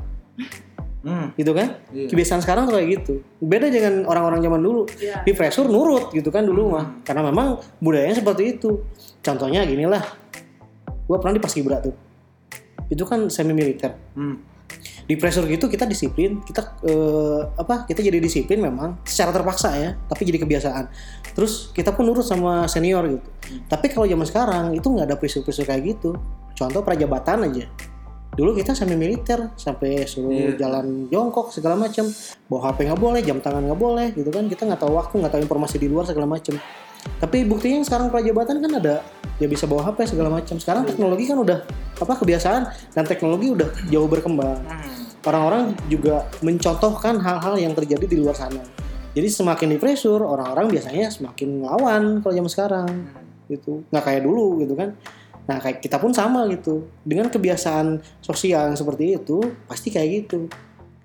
[1.03, 1.35] Hmm.
[1.35, 1.83] gitu kan?
[1.91, 2.07] Iya.
[2.07, 3.15] kebiasaan sekarang tuh kayak gitu.
[3.43, 4.83] Beda dengan orang-orang zaman dulu.
[4.99, 5.27] Iya.
[5.27, 7.03] di pressure nurut gitu kan dulu mah.
[7.03, 8.87] Karena memang budayanya seperti itu.
[9.19, 10.03] Contohnya gini lah.
[11.05, 11.95] Gue pernah di paskibra tuh.
[12.87, 14.39] Itu kan semi militer Hmm.
[15.03, 16.39] di pressure gitu kita disiplin.
[16.41, 20.87] Kita eh, apa kita jadi disiplin memang secara terpaksa ya tapi jadi kebiasaan.
[21.35, 23.29] Terus kita pun nurut sama senior gitu.
[23.67, 26.15] Tapi kalau zaman sekarang itu nggak ada pressure-pressure kayak gitu.
[26.55, 27.67] Contoh prajabatan aja
[28.33, 30.57] dulu kita semi militer sampai suruh Iya.
[30.57, 32.09] jalan jongkok segala macam
[32.49, 34.49] bawa HP nggak boleh jam tangan nggak boleh gitu kan.
[34.49, 36.57] Kita nggak tahu waktu nggak tahu informasi di luar segala macam
[37.19, 39.03] tapi buktinya sekarang prajabatan kan ada
[39.43, 41.59] ya bisa bawa HP segala macam sekarang teknologi kan udah
[41.99, 42.63] apa kebiasaan.
[42.95, 44.63] Dan teknologi udah jauh berkembang.
[45.23, 48.63] Orang-orang juga mencontohkan hal-hal yang terjadi di luar sana.
[49.13, 52.91] Jadi semakin di pressure, orang-orang biasanya semakin ngelawan kalau zaman sekarang.
[53.47, 53.87] Gitu.
[53.91, 54.95] Nggak kayak dulu gitu kan.
[55.43, 56.87] Nah, kayak kita pun sama gitu.
[57.03, 60.47] Dengan kebiasaan sosial yang seperti itu, pasti kayak gitu.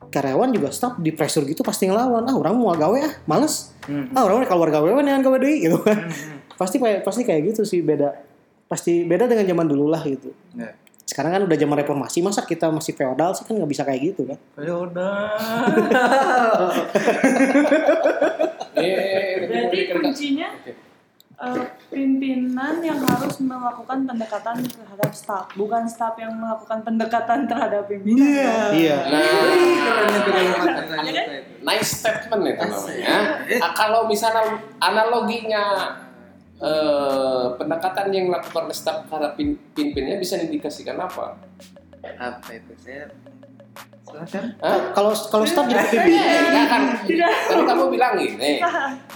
[0.08, 2.24] Karyawan juga staff di pressure gitu pasti ngelawan.
[2.30, 3.74] Ah, orang mau gawe ah, males.
[3.90, 4.14] Hmm.
[4.16, 6.08] Ah, orang keluar gawe yang gawe deui gitu kan.
[6.58, 8.18] Pasti kayak pasti kayak gitu sih beda.
[8.66, 10.34] Pasti beda dengan zaman dulu lah gitu.
[10.58, 10.74] Ya.
[11.06, 14.26] Sekarang kan udah zaman reformasi, masa kita masih feodal sih kan nggak bisa kayak gitu
[14.26, 14.42] kan.
[14.58, 15.38] Ya udah.
[18.78, 20.54] Eh, Berarti kuncinya
[21.34, 21.66] eh,
[22.58, 28.74] pimpinan yang harus melakukan pendekatan terhadap staff, bukan staff yang melakukan pendekatan terhadap pimpinan.
[28.74, 28.98] Iya.
[29.06, 30.66] Keren itu kalimat
[30.98, 31.28] Ya kan?
[31.62, 33.16] nice statement itu namanya.
[33.62, 35.64] Ah, kalau misalnya analoginya
[36.58, 41.38] eh, pendekatan yang dilakukan oleh staf terhadap pim- pimpinnya bisa diindikasikan apa?
[42.18, 43.14] apa itu saya.
[44.08, 44.80] Hah?
[44.92, 46.24] Kalau kalau staff jadi pimpinan.
[46.48, 46.82] Enggak kan?
[47.46, 48.64] Kan kamu bilang gini.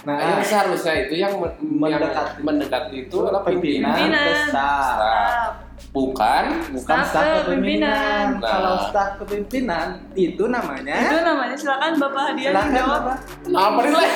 [0.02, 2.38] Nah, yang seharusnya itu yang men- yang Mendekati.
[2.40, 4.20] mendekati itu adalah pimpinan pimpinan.
[4.22, 4.96] ke staff.
[4.98, 5.48] Nah,
[5.92, 8.38] Bukan Bukan Staf kepemimpinan.
[8.38, 8.48] Nah.
[8.48, 13.00] Kalau staf kepemimpinan itu namanya Itu namanya silakan Bapak Hadian silakan jawab.
[13.02, 13.16] Bapak.
[13.52, 14.08] apa nih Len?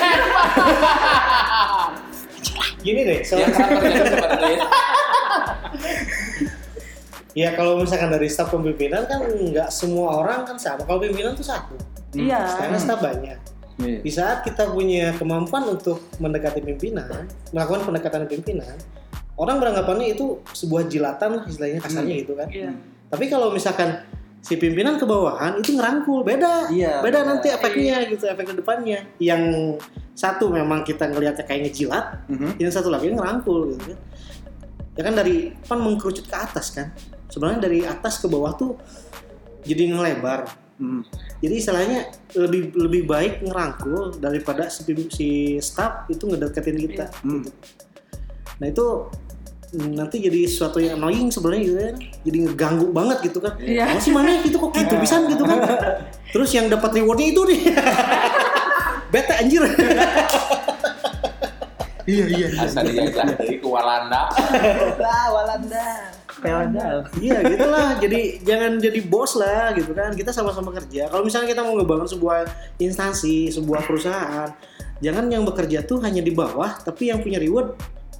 [2.79, 4.67] Gini deh, so- Yang karakternya seperti itu.
[7.37, 10.81] ya kalau misalkan dari staff kepemimpinan kan nggak semua orang kan sama.
[10.81, 11.77] Kalau pimpinan tuh satu,
[12.17, 12.41] Iya.
[12.57, 13.37] karena staff banyak.
[13.77, 13.99] Iya.
[14.01, 18.73] Di saat kita punya kemampuan untuk mendekati pimpinan, melakukan pendekatan pimpinan,
[19.37, 22.49] orang beranggapannya itu sebuah jilatan lah istilahnya kasarnya gitu kan.
[22.49, 22.73] Iya.
[23.07, 24.01] Tapi kalau misalkan
[24.41, 26.73] si pimpinan ke bawahan itu ngerangkul, beda.
[26.73, 27.29] Iya, beda beda.
[27.29, 29.05] nanti efeknya gitu, efek ke depannya.
[29.21, 29.77] Yang
[30.17, 32.57] satu memang kita ngelihatnya kayaknya jilat, Mhm.
[32.57, 33.99] yang satu lagi ngerangkul gitu kan.
[34.97, 36.89] Ya kan dari kan mengkerucut ke atas kan.
[37.37, 38.81] Sebenarnya dari atas ke bawah tuh
[39.61, 40.49] jadi ngelebar.
[40.81, 41.05] Hmm.
[41.37, 44.81] Jadi istilahnya lebih lebih baik ngerangkul daripada si,
[45.13, 45.29] si
[45.61, 47.05] staff itu ngedeketin kita.
[47.21, 47.45] Hmm.
[47.45, 47.53] gitu.
[48.57, 48.85] Nah itu
[49.77, 51.95] nanti jadi sesuatu yang annoying sebenarnya gitu kan.
[52.25, 53.53] Jadi ngeganggu banget gitu kan.
[53.61, 53.85] Iya.
[53.93, 55.59] Oh sih mana gitu kok gitu bisa gitu kan.
[56.33, 57.61] Terus yang dapat rewardnya itu nih.
[59.13, 59.61] Bete anjir.
[62.09, 62.47] iya iya.
[62.65, 64.25] Asal dia dari ke Walanda.
[65.05, 66.16] Walanda.
[66.37, 66.97] Feodal.
[67.17, 67.97] Iya gitulah.
[67.97, 70.13] Jadi jangan jadi bos lah gitu kan.
[70.13, 71.09] Kita sama-sama kerja.
[71.09, 72.45] Kalau misalnya kita mau ngebangun sebuah
[72.77, 74.49] instansi, sebuah perusahaan,
[75.01, 77.77] jangan yang bekerja tuh hanya di bawah, tapi yang punya reward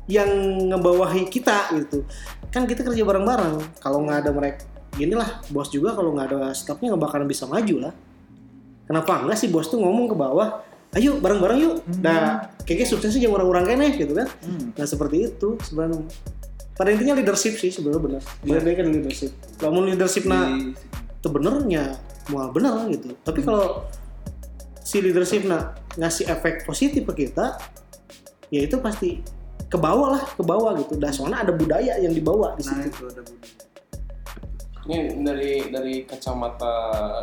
[0.08, 0.30] yang
[0.72, 2.08] ngebawahi kita gitu.
[2.50, 3.84] Kan kita kerja bareng-bareng.
[3.84, 4.64] Kalau nggak ada mereka,
[4.96, 7.94] gini lah bos juga kalau nggak ada staffnya nggak bakalan bisa maju lah.
[8.88, 10.64] Kenapa enggak sih bos tuh ngomong ke bawah,
[10.96, 11.76] ayo bareng-bareng yuk.
[12.00, 14.32] Nah, kayaknya suksesnya jangan orang-orang keneh gitu kan.
[14.48, 14.72] Hmm.
[14.72, 16.08] Nah seperti itu sebenarnya.
[16.78, 18.22] Pada intinya leadership sih sebenarnya benar.
[18.46, 19.32] Lebih baik kan leadership.
[19.58, 20.46] Kalau leadership nah
[21.18, 21.98] itu benernya
[22.30, 23.18] mau bener gitu.
[23.26, 23.90] Tapi kalau
[24.86, 27.58] si leadership nah ngasih efek positif ke kita,
[28.54, 29.20] ya itu pasti
[29.68, 30.96] ke bawah lah, ke bawah gitu.
[31.02, 32.94] Dan soalnya ada budaya yang dibawa di Nah situ.
[32.94, 33.67] itu ada budaya.
[34.88, 36.74] Ini dari dari kacamata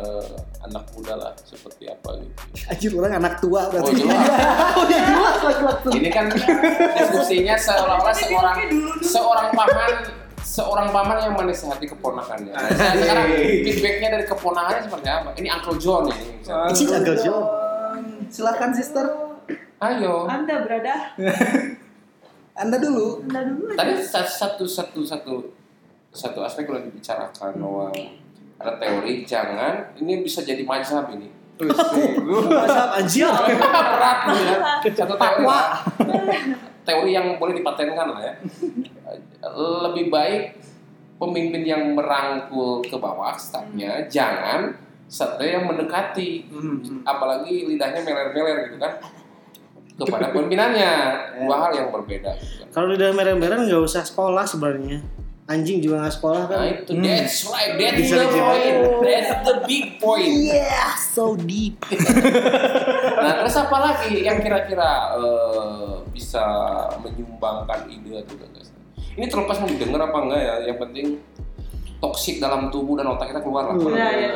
[0.05, 0.29] eh,
[0.61, 2.37] anak muda lah seperti apa gitu.
[2.69, 3.91] Anjir orang anak tua Oh berarti.
[3.97, 4.21] jelas.
[4.77, 5.89] oh ya jelas laki-laki.
[5.97, 6.25] Ini kan
[6.93, 8.57] diskusinya seolah-olah seorang
[9.01, 9.91] seorang paman
[10.45, 12.53] seorang paman yang menasihati keponakannya.
[12.53, 13.27] Nah, sekarang
[13.65, 15.29] feedbacknya dari keponakannya seperti apa?
[15.33, 16.45] Ini Uncle John ini.
[16.45, 17.45] Anjir agak jauh.
[18.29, 19.05] Silakan sister.
[19.81, 20.29] Ayo.
[20.29, 21.17] Anda berada.
[22.61, 23.25] Anda dulu.
[23.27, 23.73] Anda dulu.
[23.73, 25.33] Tadi sa- satu satu satu
[26.15, 27.91] satu aspek udah dibicarakan bahwa
[28.55, 31.27] ada teori jangan ini bisa jadi mazhab ini.
[32.47, 33.27] Masa anjir.
[33.93, 34.57] Berat nih ya.
[34.95, 35.43] Satu teori.
[35.43, 35.83] lah.
[36.81, 38.33] Teori yang boleh dipatenkan lah ya.
[39.83, 40.43] Lebih baik
[41.15, 44.75] pemimpin yang merangkul ke bawah staffnya jangan
[45.07, 46.99] staffnya yang mendekati Hmm.
[47.03, 48.99] apalagi lidahnya meler-meler gitu kan
[49.95, 50.91] kepada pimpinannya
[51.39, 52.67] dua hal yang berbeda gitu kan.
[52.69, 54.99] Kalau di dalam merah-merah nggak usah sekolah sebenarnya.
[55.45, 56.57] Anjing juga nggak sekolah kan.
[56.57, 60.33] Nah itu that's right, that's Bisa the point, that's the big point.
[60.41, 61.77] Yeah, so deep.
[63.21, 66.41] Nah terus apa lagi yang kira-kira eh, bisa
[67.05, 68.77] menyumbangkan ide atau gagasan?
[69.15, 71.21] Ini terlepas mau didengar apa enggak ya, yang penting
[72.01, 73.77] toksik dalam tubuh dan otak kita keluar lah.
[73.77, 74.29] Iya, iya.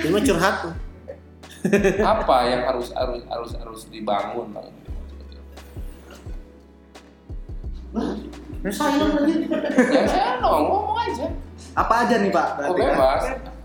[0.00, 0.56] Ini mah curhat.
[2.18, 4.66] Apa yang harus harus harus harus dibangun lah?
[8.70, 9.50] Saya anjir.
[9.90, 11.26] Ya ngomong aja.
[11.74, 12.46] Apa aja nih Pak?
[12.62, 12.94] Oh Berarti kan?
[12.94, 13.22] bebas.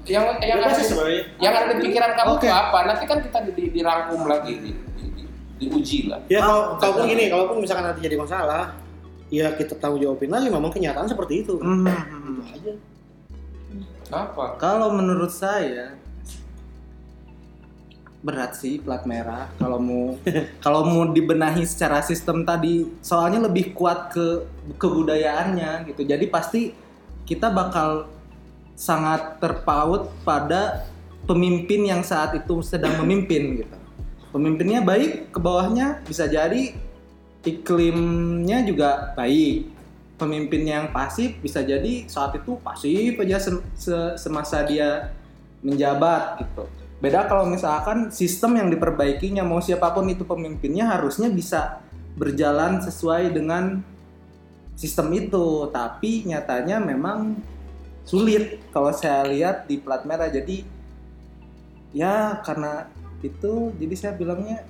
[0.08, 1.22] Yang yang Bebas ada sebenarnya.
[1.38, 2.80] yang ada di pikiran kamu itu apa?
[2.86, 5.28] Nanti kan kita di, di- dirangkum lagi, di, di, di-
[5.60, 6.24] diuji lah.
[6.26, 8.72] Ya kalau kalaupun gini, kalaupun misalkan nanti jadi masalah,
[9.28, 10.48] ya kita tahu jawabin lagi.
[10.48, 11.60] Memang kenyataan seperti itu.
[11.60, 12.24] Hmm, hmm, hmm.
[12.24, 12.74] Itu aja.
[14.08, 14.56] Apa?
[14.56, 16.00] Kalau menurut saya
[18.28, 19.48] berat sih plat merah.
[19.56, 20.20] Kalau mau
[20.66, 24.44] kalau mau dibenahi secara sistem tadi soalnya lebih kuat ke
[24.76, 26.04] kebudayaannya gitu.
[26.04, 26.76] Jadi pasti
[27.24, 28.12] kita bakal
[28.76, 30.84] sangat terpaut pada
[31.24, 33.78] pemimpin yang saat itu sedang memimpin gitu.
[34.36, 36.76] Pemimpinnya baik ke bawahnya bisa jadi
[37.48, 39.80] iklimnya juga baik.
[40.18, 45.14] Pemimpin yang pasif bisa jadi saat itu pasif aja se- se- semasa dia
[45.62, 46.66] menjabat gitu.
[46.98, 51.86] Beda kalau misalkan sistem yang diperbaikinya mau siapa pun itu pemimpinnya harusnya bisa
[52.18, 53.86] berjalan sesuai dengan
[54.74, 57.38] sistem itu, tapi nyatanya memang
[58.02, 60.30] sulit kalau saya lihat di plat merah.
[60.34, 60.66] Jadi
[61.94, 62.90] ya karena
[63.22, 64.66] itu jadi saya bilangnya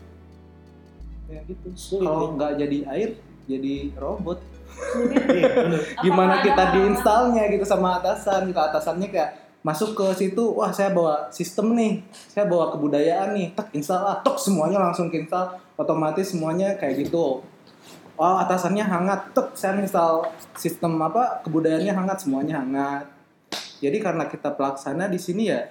[1.32, 1.68] ya gitu.
[1.76, 2.34] Sulit, Kalau ya.
[2.36, 3.10] nggak jadi air
[3.48, 4.40] jadi robot
[4.78, 5.74] Iya,
[6.06, 9.32] gimana kita diinstalnya gitu sama atasan gitu atasannya kayak
[9.68, 12.00] masuk ke situ wah saya bawa sistem nih.
[12.32, 13.52] Saya bawa kebudayaan nih.
[13.52, 14.00] Tek install.
[14.00, 15.60] Ah, tok semuanya langsung ke install.
[15.76, 17.44] Otomatis semuanya kayak gitu.
[18.16, 19.36] Oh atasannya hangat.
[19.36, 20.24] Tek saya install
[20.56, 22.24] sistem apa kebudayaannya hangat.
[22.24, 23.12] Semuanya hangat.
[23.84, 25.68] Jadi karena kita pelaksana di sini ya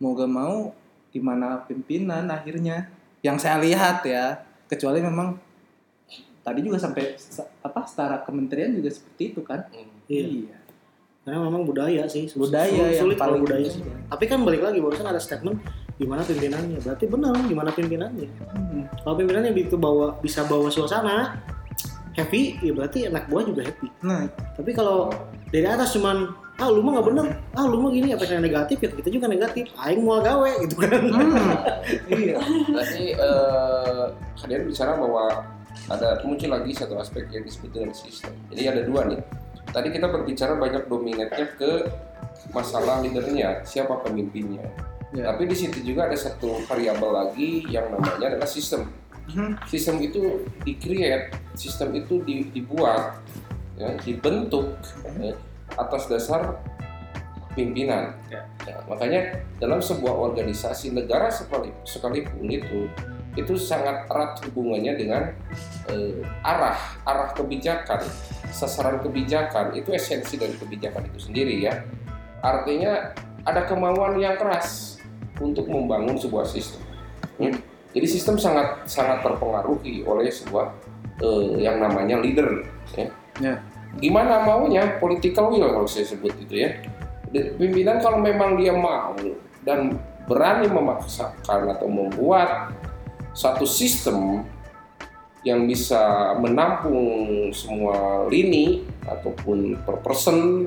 [0.00, 0.72] mau gak mau
[1.12, 2.88] gimana pimpinan akhirnya?
[3.20, 5.36] Yang saya lihat ya kecuali memang
[6.40, 9.68] tadi juga sampai sa- apa setara kementerian juga seperti itu kan?
[10.08, 10.57] Iya.
[11.28, 12.24] Karena memang budaya sih.
[12.24, 13.84] sus- Budaya sulit yang paling- budaya sih.
[13.84, 15.60] Tapi kan balik lagi barusan ada statement
[15.94, 16.80] gimana pimpinannya.
[16.80, 18.28] Berarti benar gimana pimpinannya.
[18.48, 18.88] Hmm.
[18.98, 21.36] Kalau pimpinannya bisa bawa bisa bawa suasana
[22.16, 23.92] happy, ya berarti anak buah juga happy.
[24.00, 24.24] nah
[24.56, 25.12] Tapi kalau
[25.46, 28.80] dari atas cuman ah lu mah nggak bener, ah lu mah gini apa yang negatif
[28.80, 29.68] ya kita juga negatif.
[29.76, 30.96] Aing mau gawe gitu kan.
[32.10, 32.40] iya
[32.72, 34.04] Berarti eh
[34.40, 35.44] kalian bicara bahwa
[35.86, 38.32] ada muncul lagi satu aspek yang disebut dengan sistem.
[38.48, 39.20] Jadi ada dua nih.
[39.68, 41.72] Tadi kita berbicara banyak dominatnya ke
[42.52, 44.64] masalah leadernya, siapa pemimpinnya.
[45.12, 45.32] Ya.
[45.32, 48.92] Tapi di situ juga ada satu variabel lagi yang namanya adalah sistem.
[49.28, 49.60] Mhm.
[49.68, 53.20] Sistem itu di-create, sistem itu di- dibuat,
[53.76, 54.72] ya, dibentuk
[55.20, 55.36] ya,
[55.76, 56.56] atas dasar
[57.52, 58.16] pimpinan.
[58.32, 58.44] Ya.
[58.64, 62.88] Ya, makanya dalam sebuah organisasi negara sekali- sekalipun itu
[63.36, 65.22] itu sangat erat hubungannya dengan
[65.90, 68.00] eh, arah arah kebijakan
[68.48, 71.84] sasaran kebijakan itu esensi dari kebijakan itu sendiri ya
[72.40, 73.12] artinya
[73.44, 75.00] ada kemauan yang keras
[75.38, 76.88] untuk membangun sebuah sistem
[77.38, 77.54] Hmm.
[77.94, 80.74] jadi sistem sangat sangat terpengaruhi oleh sebuah
[81.22, 82.66] eh, yang namanya leader
[82.98, 83.06] ya.
[83.38, 83.54] Ya.
[84.02, 86.82] gimana maunya political will kalau saya sebut itu ya
[87.30, 89.14] pimpinan kalau memang dia mau
[89.62, 89.94] dan
[90.28, 92.74] berani memaksakan atau membuat
[93.38, 94.42] satu sistem
[95.46, 100.66] yang bisa menampung semua lini ataupun per person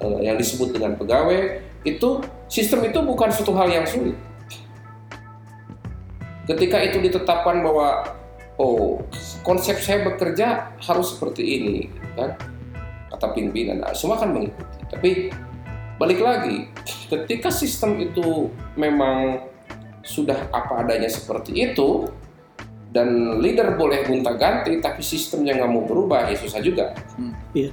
[0.00, 4.16] eh, yang disebut dengan pegawai itu sistem itu bukan suatu hal yang sulit.
[6.48, 8.16] Ketika itu ditetapkan bahwa
[8.56, 9.04] oh
[9.44, 11.76] konsep saya bekerja harus seperti ini
[12.16, 12.40] kan?
[13.12, 14.80] Kata pimpinan Nah, semua kan mengikuti.
[14.88, 15.10] Tapi
[16.00, 16.72] balik lagi
[17.12, 19.44] ketika sistem itu memang
[20.04, 22.06] sudah apa adanya seperti itu
[22.94, 27.34] dan leader boleh gonta ganti tapi sistemnya nggak mau berubah ya susah juga Hmm.
[27.50, 27.72] Iya.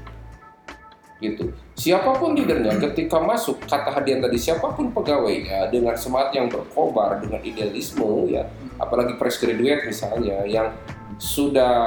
[1.21, 6.49] gitu siapa pun leadernya ketika masuk kata hadian tadi siapa pun pegawainya dengan semangat yang
[6.49, 8.49] berkobar dengan idealisme ya
[8.82, 10.73] apalagi fresh graduate misalnya yang
[11.21, 11.77] sudah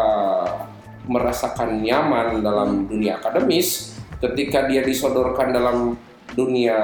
[1.05, 5.99] merasakan nyaman dalam dunia akademis ketika dia disodorkan dalam
[6.32, 6.78] dunia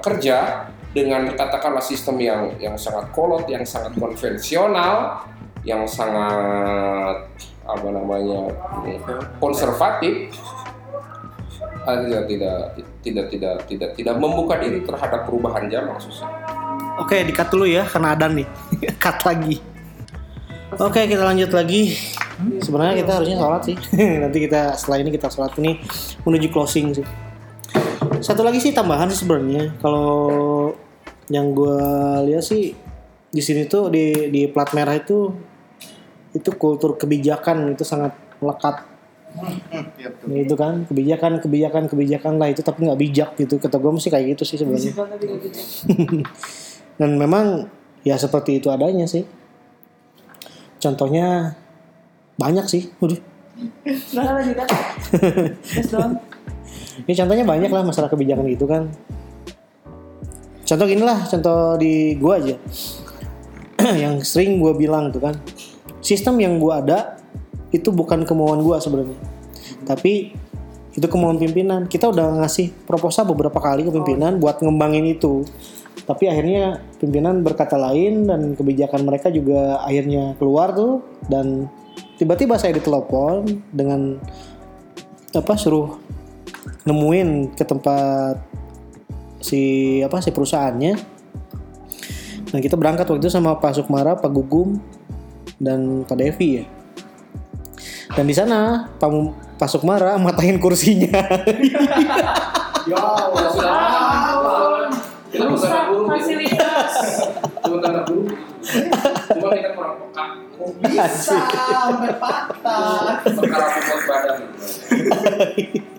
[0.00, 5.28] kerja dengan katakanlah sistem yang yang sangat kolot, yang sangat konvensional,
[5.60, 7.28] yang sangat
[7.68, 8.48] apa namanya
[9.36, 10.32] konservatif,
[11.84, 12.58] ah, tidak tidak
[13.04, 16.32] tidak tidak tidak tidak membuka diri terhadap perubahan zaman susah.
[16.96, 18.48] Oke, dikat dulu ya karena ada nih.
[19.02, 19.60] Cut lagi.
[20.80, 21.92] Oke, kita lanjut lagi.
[22.64, 23.76] Sebenarnya kita harusnya sholat sih.
[24.24, 25.76] Nanti kita setelah ini kita sholat ini
[26.24, 27.06] menuju closing sih.
[28.24, 29.76] Satu lagi sih tambahan sebenarnya.
[29.84, 30.72] Kalau
[31.32, 31.80] yang gue
[32.30, 32.72] lihat sih
[33.30, 35.34] di sini tuh di di plat merah itu
[36.32, 38.86] itu kultur kebijakan itu sangat melekat.
[40.00, 43.60] Ya, itu kan kebijakan kebijakan kebijakan lah itu tapi nggak bijak gitu.
[43.60, 44.92] Kata gue mesti kayak gitu sih sebenarnya.
[47.00, 47.68] Dan memang
[48.00, 49.28] ya seperti itu adanya sih.
[50.80, 51.56] Contohnya
[52.36, 52.92] banyak sih
[55.92, 56.12] dong.
[57.08, 58.92] ini contohnya banyak lah masalah kebijakan gitu kan
[60.66, 62.56] contoh gini lah contoh di gua aja.
[64.02, 65.38] Yang sering gua bilang tuh kan
[66.02, 67.18] sistem yang gua ada
[67.70, 69.18] itu bukan kemauan gua sebenarnya.
[69.86, 70.34] Tapi
[70.96, 71.84] itu kemauan pimpinan.
[71.86, 75.44] Kita udah ngasih proposal beberapa kali ke pimpinan buat ngembangin itu.
[76.06, 81.04] Tapi akhirnya pimpinan berkata lain dan kebijakan mereka juga akhirnya keluar tuh.
[81.28, 81.68] Dan
[82.16, 83.44] tiba-tiba saya ditelepon
[83.76, 84.16] dengan
[85.36, 86.00] apa suruh
[86.88, 88.40] nemuin ke tempat
[89.40, 89.60] si
[90.02, 90.94] apa si perusahaannya
[92.52, 94.80] dan kita berangkat waktu itu sama Pak Sukmara, Pak Gugum
[95.58, 96.64] dan Pak Devi ya
[98.14, 99.10] dan di sana Pak,
[99.58, 101.10] Pak Sukmara matahin kursinya
[105.36, 106.92] bukan Rusak guru, fasilitas.
[107.60, 108.30] cuma tanda guru.
[109.36, 110.24] Cuma kita kurang peka.
[111.20, 113.68] sampai patah Perkara
[114.08, 114.38] badan.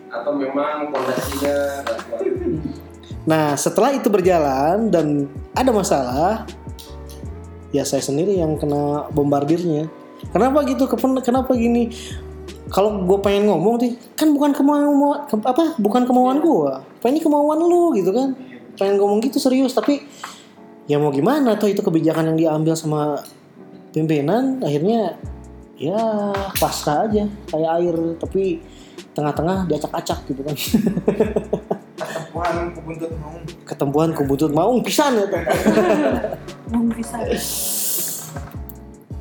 [0.09, 1.57] Atau memang pondasinya.
[3.27, 6.47] Nah, setelah itu berjalan dan ada masalah,
[7.75, 9.91] ya saya sendiri yang kena bombardirnya.
[10.31, 10.87] Kenapa gitu?
[11.21, 11.91] Kenapa gini?
[12.71, 15.75] Kalau gue pengen ngomong sih, kan bukan kemauan ke- apa?
[15.75, 16.71] Bukan kemauan gue.
[17.03, 18.35] Ini kemauan lu gitu kan?
[18.77, 20.05] pengen ngomong gitu serius tapi
[20.85, 23.25] ya mau gimana tuh itu kebijakan yang diambil sama
[23.91, 25.17] pimpinan akhirnya
[25.75, 28.61] ya pasrah aja kayak air tapi
[29.17, 30.55] tengah-tengah diacak-acak gitu kan
[31.97, 33.33] Ketempuhan kebuntut mau.
[33.65, 35.41] ketempuan kubutut maung pisan ya tuh.
[36.69, 37.17] Mau bisa.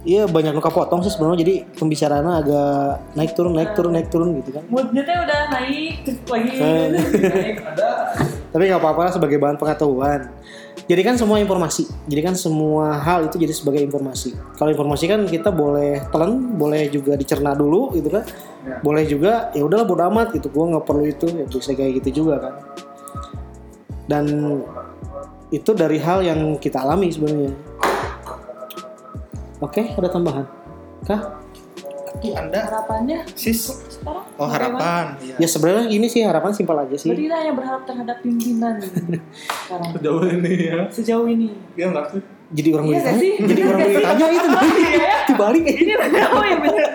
[0.07, 2.71] Iya banyak luka potong sih sebenarnya jadi pembicaraannya agak
[3.19, 4.63] naik turun naik turun naik turun gitu kan.
[4.71, 6.51] Moodnya teh udah naik terus lagi.
[6.61, 6.87] Eh.
[8.53, 10.31] Tapi nggak apa-apa lah sebagai bahan pengetahuan.
[10.87, 11.91] Jadi kan semua informasi.
[12.07, 14.39] Jadi kan semua hal itu jadi sebagai informasi.
[14.55, 18.23] Kalau informasi kan kita boleh telan, boleh juga dicerna dulu gitu kan.
[18.87, 20.47] Boleh juga ya udahlah bodo amat gitu.
[20.47, 22.55] Gua nggak perlu itu ya bisa kayak gitu juga kan.
[24.07, 24.27] Dan
[25.51, 27.51] itu dari hal yang kita alami sebenarnya.
[29.59, 30.47] Oke, ada tambahan?
[31.03, 31.46] Kah?
[32.17, 33.61] Itu Anda Harapannya sis.
[33.93, 35.17] sekarang Oh harapan.
[35.21, 35.37] Iya.
[35.41, 37.09] Ya sebenarnya ini sih harapan simpel aja sih.
[37.09, 40.79] Berarti kita hanya berharap terhadap pimpinan sekarang Sejauh ini ya.
[40.89, 41.49] sejauh ini.
[41.77, 42.23] Dia nggak sih.
[42.47, 43.33] Jadi orang Iya sih?
[43.43, 44.49] jadi orang boleh tanya itu
[45.27, 45.65] dibalik.
[45.67, 45.93] Ini
[46.31, 46.91] oh ya benar.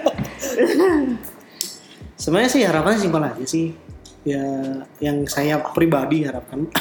[2.16, 3.66] Sebenarnya sih harapannya simpel aja sih.
[4.22, 4.46] Ya
[5.02, 6.70] yang saya pribadi harapkan.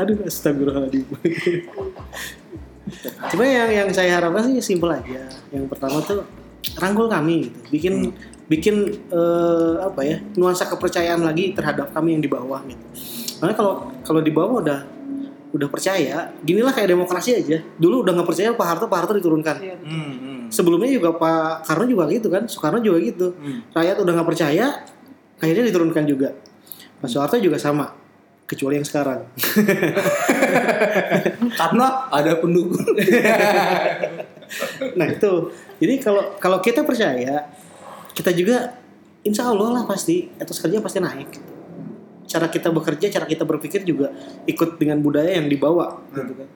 [0.00, 1.04] Aduh astagfirullahaladzim.
[3.30, 5.30] Cuma yang yang saya harapkan sih simpel aja.
[5.54, 6.26] Yang pertama tuh
[6.76, 7.58] rangkul kami gitu.
[7.70, 7.94] Bikin
[8.50, 8.76] bikin
[9.08, 10.16] eh, apa ya?
[10.34, 12.84] nuansa kepercayaan lagi terhadap kami yang di bawah gitu.
[13.40, 14.80] Karena kalau kalau di bawah udah
[15.50, 17.58] udah percaya, ginilah kayak demokrasi aja.
[17.78, 19.56] Dulu udah nggak percaya Pak Harto, Pak Harto diturunkan.
[19.58, 19.76] Iya.
[19.82, 20.40] Hmm, hmm.
[20.50, 23.34] Sebelumnya juga Pak Karno juga gitu kan, Soekarno juga gitu.
[23.34, 23.66] Hmm.
[23.74, 24.66] Rakyat udah nggak percaya,
[25.42, 26.38] akhirnya diturunkan juga.
[27.00, 27.90] Pak Soeharto juga sama,
[28.50, 29.30] kecuali yang sekarang.
[31.60, 32.82] Karena ada pendukung.
[34.98, 35.32] nah itu,
[35.78, 37.46] jadi kalau kalau kita percaya,
[38.10, 38.74] kita juga
[39.22, 41.30] insya Allah lah pasti etos kerja pasti naik.
[42.26, 44.10] Cara kita bekerja, cara kita berpikir juga
[44.50, 46.48] ikut dengan budaya yang dibawa, gitu kan.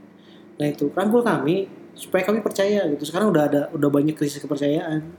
[0.59, 3.07] Nah itu rangkul kami supaya kami percaya gitu.
[3.07, 5.15] Sekarang udah ada udah banyak krisis kepercayaan.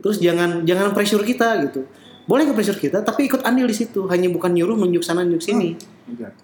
[0.00, 1.84] Terus jangan jangan pressure kita gitu.
[2.26, 4.10] Boleh ke pressure kita, tapi ikut andil di situ.
[4.10, 5.78] Hanya bukan nyuruh nunjuk sana nunjuk sini.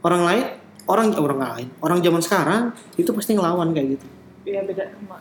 [0.01, 0.45] Orang lain,
[0.87, 2.63] orang orang lain, orang zaman sekarang
[2.95, 4.07] itu pasti ngelawan kayak gitu.
[4.43, 5.19] Iya beda sama.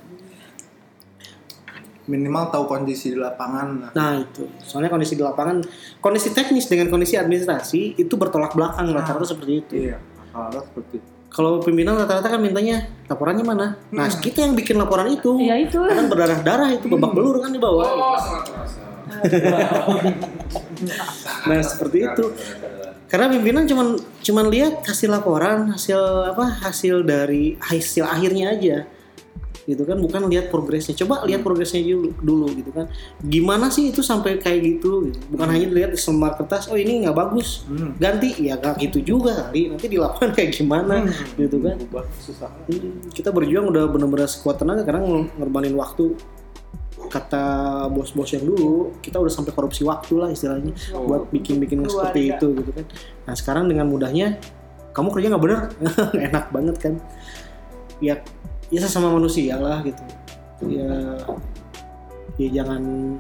[2.05, 3.67] Minimal tahu kondisi di lapangan.
[3.77, 3.91] lah.
[3.93, 5.61] Nah itu, soalnya kondisi di lapangan,
[6.01, 9.73] kondisi teknis dengan kondisi administrasi itu bertolak belakang rata-rata seperti itu.
[9.89, 9.97] Iya.
[10.33, 11.07] Kalau seperti itu.
[11.31, 13.67] Kalau pimpinan rata-rata kan mintanya laporannya mana?
[13.95, 15.79] Nah kita yang bikin laporan itu, Iya itu.
[15.79, 17.87] kan berdarah-darah itu babak belur kan di bawah.
[21.47, 22.25] Nah seperti itu.
[23.05, 25.99] Karena pimpinan cuman cuman lihat hasil laporan, hasil
[26.31, 28.77] apa hasil dari hasil akhirnya aja,
[29.67, 30.95] gitu kan bukan lihat progresnya.
[30.95, 32.87] Coba lihat progresnya dulu, dulu gitu kan.
[33.19, 35.11] Gimana sih itu sampai kayak gitu?
[35.11, 35.19] gitu.
[35.27, 37.99] Bukan hanya lihat di selembar kertas, oh ini nggak bagus, Hmm.
[37.99, 38.31] ganti.
[38.39, 39.75] Ya nggak gitu juga kali.
[39.75, 41.03] Nanti di lapangan kayak gimana,
[41.35, 41.75] gitu kan.
[41.83, 42.47] Ubah susah.
[42.71, 46.15] Hmm, kita berjuang udah bener-bener sekuat tenaga karena ng- ngorbanin waktu
[47.09, 47.43] kata
[47.89, 52.71] bos-bos yang dulu kita udah sampai korupsi waktu lah istilahnya buat bikin-bikin seperti itu gitu
[52.75, 52.85] kan.
[53.25, 54.37] Nah sekarang dengan mudahnya
[54.91, 55.59] kamu kerja nggak bener?
[56.29, 56.93] Enak banget kan.
[58.03, 58.19] Ya
[58.69, 60.03] ya sesama manusia lah gitu.
[60.67, 61.17] Ya
[62.37, 63.15] ya jangan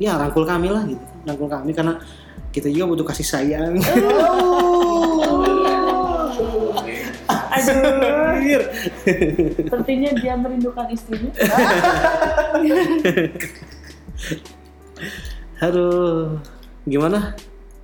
[0.00, 1.04] ya rangkul kami lah gitu.
[1.26, 2.00] Rangkul kami karena
[2.56, 3.76] kita juga butuh kasih sayang
[9.66, 11.32] Sepertinya dia merindukan istrinya.
[15.62, 16.38] Aduh,
[16.84, 17.34] gimana?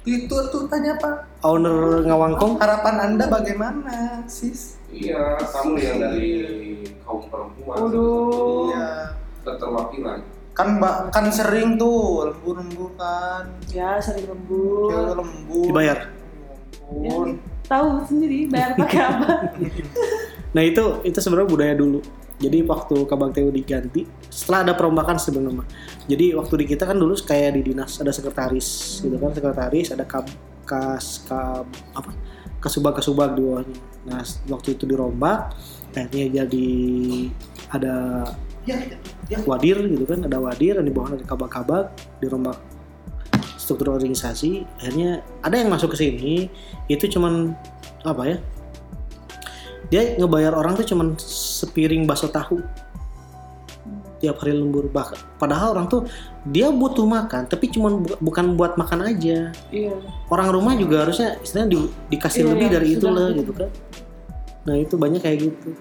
[0.02, 1.46] Itu tuh tanya Pak.
[1.46, 2.58] Owner ngawangkong?
[2.58, 4.76] Harapan Anda bagaimana, sis?
[4.92, 7.76] Iya, kamu yang dari kaum perempuan.
[7.86, 8.74] Waduh.
[8.74, 9.16] Iya.
[9.42, 10.18] Keterwakilan.
[10.52, 13.48] Kan Mbak kan sering tuh lembur-lembur kan.
[13.72, 14.92] Ya sering lembur.
[14.92, 15.64] Cewek lembur.
[15.64, 15.98] Dibayar.
[17.00, 17.28] Ya ampun.
[17.64, 19.26] Tahu sendiri bayar pakai apa?
[20.52, 22.00] Nah itu itu sebenarnya budaya dulu.
[22.42, 25.62] Jadi waktu Kabang TU diganti, setelah ada perombakan sebenarnya.
[26.10, 30.02] Jadi waktu di kita kan dulu kayak di dinas ada sekretaris, gitu kan sekretaris, ada
[30.02, 30.26] kab
[30.66, 32.10] kas kab apa
[32.58, 33.78] kasubag kasubag di bawahnya.
[34.10, 35.54] Nah waktu itu dirombak,
[35.94, 36.68] akhirnya jadi
[37.70, 37.94] ada
[38.62, 38.78] Ya,
[39.26, 39.42] ya.
[39.42, 41.90] wadir gitu kan, ada wadir dan di bawahnya ada kabag-kabag,
[42.22, 42.58] dirombak
[43.72, 44.68] struktur organisasi.
[44.78, 45.10] Akhirnya
[45.40, 46.52] ada yang masuk ke sini,
[46.86, 47.56] itu cuman
[48.04, 48.36] apa ya?
[49.88, 52.60] Dia ngebayar orang tuh cuman sepiring bakso tahu
[54.22, 56.06] tiap hari lembur bahkan padahal orang tuh
[56.46, 59.98] dia butuh makan tapi cuman bu- bukan buat makan aja Iya.
[60.30, 63.50] orang rumah juga harusnya istilahnya di- dikasih Iya, lebih iya, dari itu sudah lah gitu.
[63.50, 63.70] kan
[64.62, 65.74] nah itu banyak kayak gitu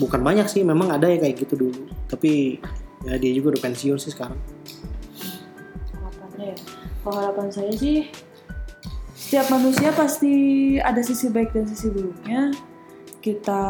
[0.00, 2.56] bukan banyak sih memang ada yang kayak gitu dulu tapi
[3.04, 4.40] ya dia juga udah pensiun sih sekarang
[6.42, 6.56] ya.
[7.02, 8.06] Kalau harapan saya sih
[9.14, 10.34] setiap manusia pasti
[10.82, 12.50] ada sisi baik dan sisi buruknya.
[13.22, 13.62] Kita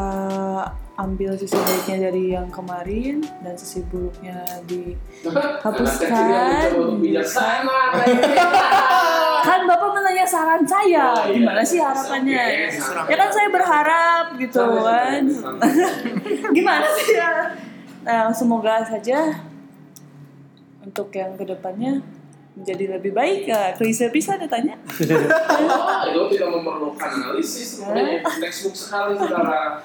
[0.93, 6.73] ambil sisi baiknya dari yang kemarin dan sisi buruknya dihapuskan.
[9.45, 11.13] kan bapak menanya saran saya.
[11.29, 12.73] Gimana sih harapannya?
[13.09, 15.21] Ya kan saya berharap gitu kan.
[16.57, 17.17] gimana sih?
[17.17, 17.53] Ya
[18.03, 19.31] nah semoga saja
[20.83, 22.03] untuk yang ke depannya
[22.53, 29.17] menjadi lebih baik ya klise bisa ditanya Ah, itu tidak memerlukan analisis sebenarnya textbook sekali
[29.17, 29.81] saudara.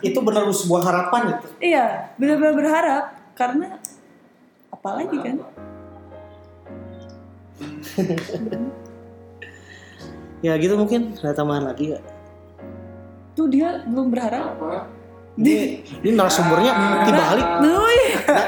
[0.00, 1.46] Itu benar sebuah harapan itu.
[1.62, 3.04] iya benar-benar berharap
[3.36, 3.78] karena
[4.72, 5.36] apalagi kan?
[10.44, 11.16] Ya gitu mungkin.
[11.24, 12.04] Ada tambahan lagi gak?
[13.34, 14.54] tuh dia belum berharap
[15.34, 16.72] Ini, ini narasumbernya
[17.10, 17.48] dibalik.
[17.66, 17.90] Nuh,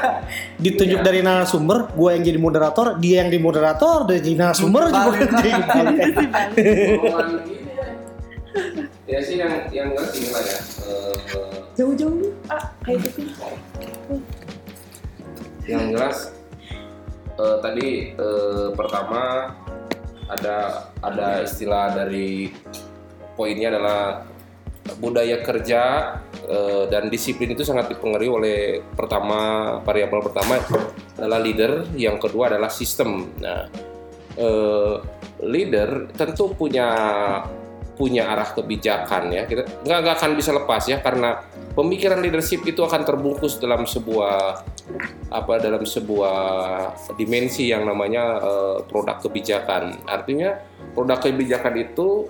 [0.63, 5.51] Ditunjuk dari narasumber, gue yang jadi moderator, dia yang di moderator, dari narasumber juga jadi
[5.67, 5.97] balik.
[9.05, 9.19] Ya.
[9.19, 10.59] ya sih yang yang ini lah ya.
[10.87, 11.15] Eh,
[11.75, 13.21] jauh-jauh ah kayak gitu.
[15.67, 16.17] Yang jelas
[17.35, 19.53] eh, tadi eh, pertama
[20.31, 22.51] ada ada istilah dari
[23.37, 24.25] poinnya adalah
[24.95, 25.81] budaya kerja
[26.47, 28.57] eh, dan disiplin itu sangat dipengaruhi oleh
[28.95, 29.39] pertama
[29.83, 30.63] variabel pertama
[31.19, 33.27] adalah leader, yang kedua adalah sistem.
[33.43, 33.67] Nah,
[34.39, 34.95] eh,
[35.43, 36.87] leader tentu punya
[37.97, 41.41] punya arah kebijakan ya kita nggak nggak akan bisa lepas ya karena
[41.73, 44.61] pemikiran leadership itu akan terbungkus dalam sebuah
[45.33, 46.37] apa dalam sebuah
[47.17, 50.61] dimensi yang namanya eh, produk kebijakan artinya
[50.93, 52.29] produk kebijakan itu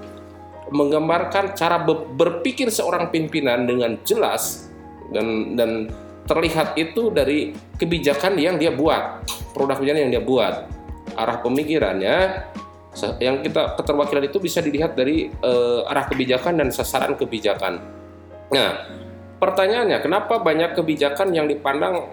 [0.71, 4.67] menggambarkan cara be- berpikir seorang pimpinan dengan jelas
[5.11, 5.87] dan dan
[6.27, 9.23] terlihat itu dari kebijakan yang dia buat
[9.55, 10.55] produk kebijakan yang dia buat
[11.15, 12.17] arah pemikirannya
[13.21, 17.77] yang kita keterwakilan itu bisa dilihat dari eh, arah kebijakan dan sasaran kebijakan.
[18.49, 18.69] Nah,
[19.37, 22.09] pertanyaannya kenapa banyak kebijakan yang dipandang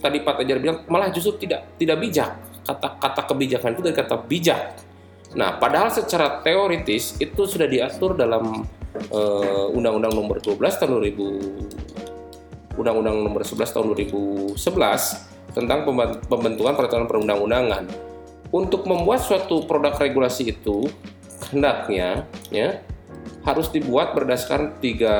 [0.00, 2.32] tadi Pak Tejar bilang malah justru tidak tidak bijak.
[2.64, 4.62] Kata kata kebijakan itu dari kata bijak.
[5.36, 8.64] Nah, padahal secara teoritis itu sudah diatur dalam
[8.96, 13.86] eh, Undang-Undang Nomor 12 tahun 2000 Undang-Undang Nomor 11 tahun
[14.56, 14.56] 2011
[15.52, 15.84] tentang
[16.28, 17.84] pembentukan peraturan perundang-undangan.
[18.48, 20.88] Untuk membuat suatu produk regulasi itu
[21.52, 22.80] hendaknya ya
[23.44, 25.16] harus dibuat berdasarkan tiga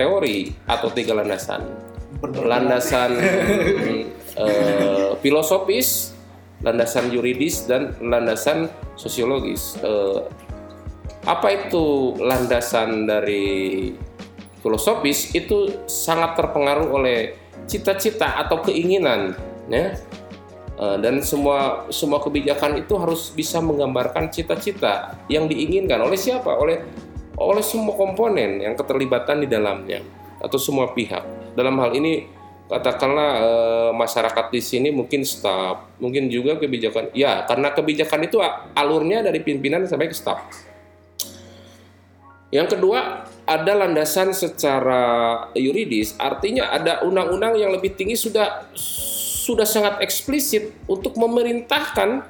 [0.00, 1.68] teori atau tiga landasan.
[2.24, 3.10] Landasan
[4.40, 6.13] eh, filosofis
[6.64, 10.20] landasan yuridis dan landasan sosiologis Eh,
[11.24, 13.92] apa itu landasan dari
[14.60, 19.36] filosofis itu sangat terpengaruh oleh cita-cita atau keinginan
[19.68, 19.96] ya
[20.74, 26.50] Eh, dan semua semua kebijakan itu harus bisa menggambarkan cita-cita yang diinginkan oleh siapa?
[26.50, 26.82] Oleh
[27.38, 30.02] oleh semua komponen yang keterlibatan di dalamnya
[30.42, 31.22] atau semua pihak.
[31.54, 32.26] Dalam hal ini
[32.68, 37.12] katakanlah eh, masyarakat di sini mungkin staff, mungkin juga kebijakan.
[37.12, 38.40] Ya, karena kebijakan itu
[38.72, 40.40] alurnya dari pimpinan sampai ke staff.
[42.54, 45.02] Yang kedua, ada landasan secara
[45.58, 48.70] yuridis, artinya ada undang-undang yang lebih tinggi sudah
[49.44, 52.24] sudah sangat eksplisit untuk memerintahkan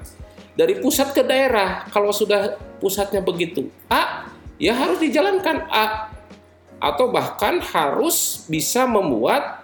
[0.56, 1.86] dari pusat ke daerah.
[1.92, 4.26] Kalau sudah pusatnya begitu A,
[4.56, 6.08] ya harus dijalankan A
[6.82, 9.63] atau bahkan harus bisa membuat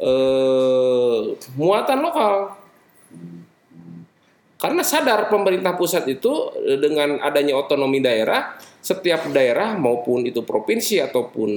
[0.00, 1.20] eh,
[1.58, 2.34] muatan lokal.
[4.54, 6.32] Karena sadar pemerintah pusat itu
[6.64, 11.50] eh, dengan adanya otonomi daerah, setiap daerah maupun itu provinsi ataupun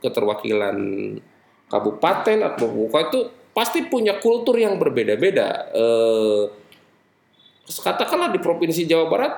[0.00, 0.76] keterwakilan
[1.68, 3.20] kabupaten atau buka itu
[3.54, 5.72] pasti punya kultur yang berbeda-beda.
[5.72, 6.42] Eh,
[7.64, 9.34] katakanlah di provinsi Jawa Barat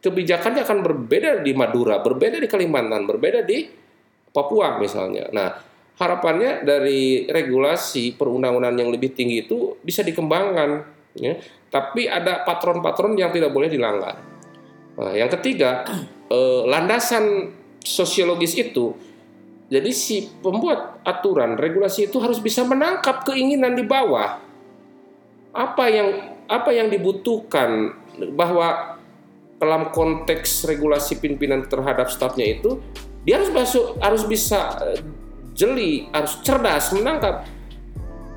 [0.00, 3.68] kebijakannya akan berbeda di Madura, berbeda di Kalimantan, berbeda di
[4.32, 5.28] Papua misalnya.
[5.34, 5.69] Nah,
[6.00, 10.88] harapannya dari regulasi perundang-undangan yang lebih tinggi itu bisa dikembangkan,
[11.20, 11.36] ya.
[11.68, 14.16] Tapi ada patron-patron yang tidak boleh dilanggar.
[14.96, 15.84] Nah, yang ketiga,
[16.34, 17.52] eh, landasan
[17.84, 18.96] sosiologis itu
[19.70, 24.42] jadi si pembuat aturan regulasi itu harus bisa menangkap keinginan di bawah.
[25.54, 26.08] Apa yang
[26.50, 27.94] apa yang dibutuhkan
[28.34, 28.98] bahwa
[29.62, 32.82] dalam konteks regulasi pimpinan terhadap stafnya itu
[33.22, 34.98] dia harus masuk harus bisa eh,
[35.60, 37.44] jeli, harus cerdas menangkap.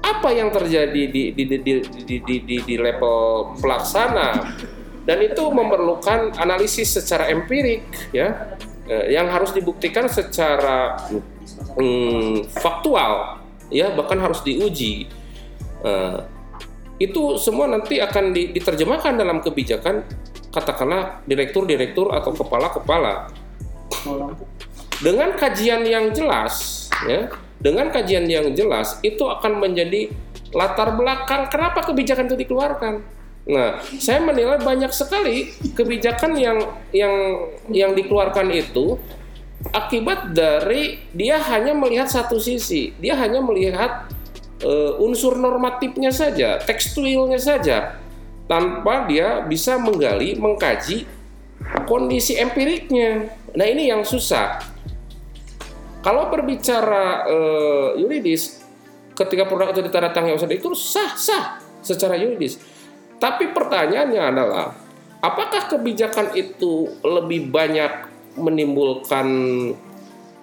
[0.04, 4.60] Apa yang terjadi di di di di, di, di, di, di level pelaksana?
[5.04, 7.84] Dan itu memerlukan analisis secara empirik
[8.16, 8.56] ya
[8.88, 10.96] eh, yang harus dibuktikan secara
[11.76, 15.08] mm, faktual ya bahkan harus diuji.
[15.84, 16.20] Eh,
[17.04, 20.08] itu semua nanti akan di- diterjemahkan dalam kebijakan
[20.54, 23.34] katakanlah direktur-direktur atau kepala-kepala
[25.04, 27.28] dengan kajian yang jelas ya
[27.60, 30.12] dengan kajian yang jelas itu akan menjadi
[30.52, 33.04] latar belakang kenapa kebijakan itu dikeluarkan.
[33.44, 36.60] Nah saya menilai banyak sekali kebijakan yang
[36.92, 37.16] yang
[37.72, 39.00] yang dikeluarkan itu
[39.72, 42.92] akibat dari dia hanya melihat satu sisi.
[43.00, 44.12] Dia hanya melihat
[44.60, 47.96] eh, unsur normatifnya saja tekstualnya saja
[48.48, 51.08] tanpa dia bisa menggali mengkaji
[51.88, 53.32] kondisi empiriknya.
[53.56, 54.73] Nah ini yang susah
[56.04, 58.60] kalau berbicara eh, yuridis,
[59.16, 62.60] ketika produk itu ditandatangani OSD itu sah sah secara yuridis.
[63.24, 64.76] Tapi pertanyaannya adalah,
[65.24, 69.28] apakah kebijakan itu lebih banyak menimbulkan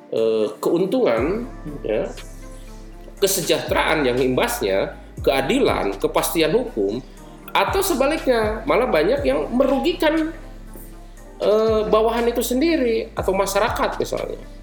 [0.08, 1.44] eh, keuntungan,
[1.84, 2.08] ya,
[3.20, 7.04] kesejahteraan yang imbasnya, keadilan, kepastian hukum,
[7.52, 10.32] atau sebaliknya malah banyak yang merugikan
[11.36, 14.59] eh, bawahan itu sendiri atau masyarakat misalnya.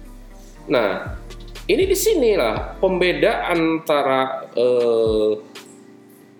[0.68, 1.16] Nah,
[1.68, 5.32] ini di sinilah pembeda antara eh,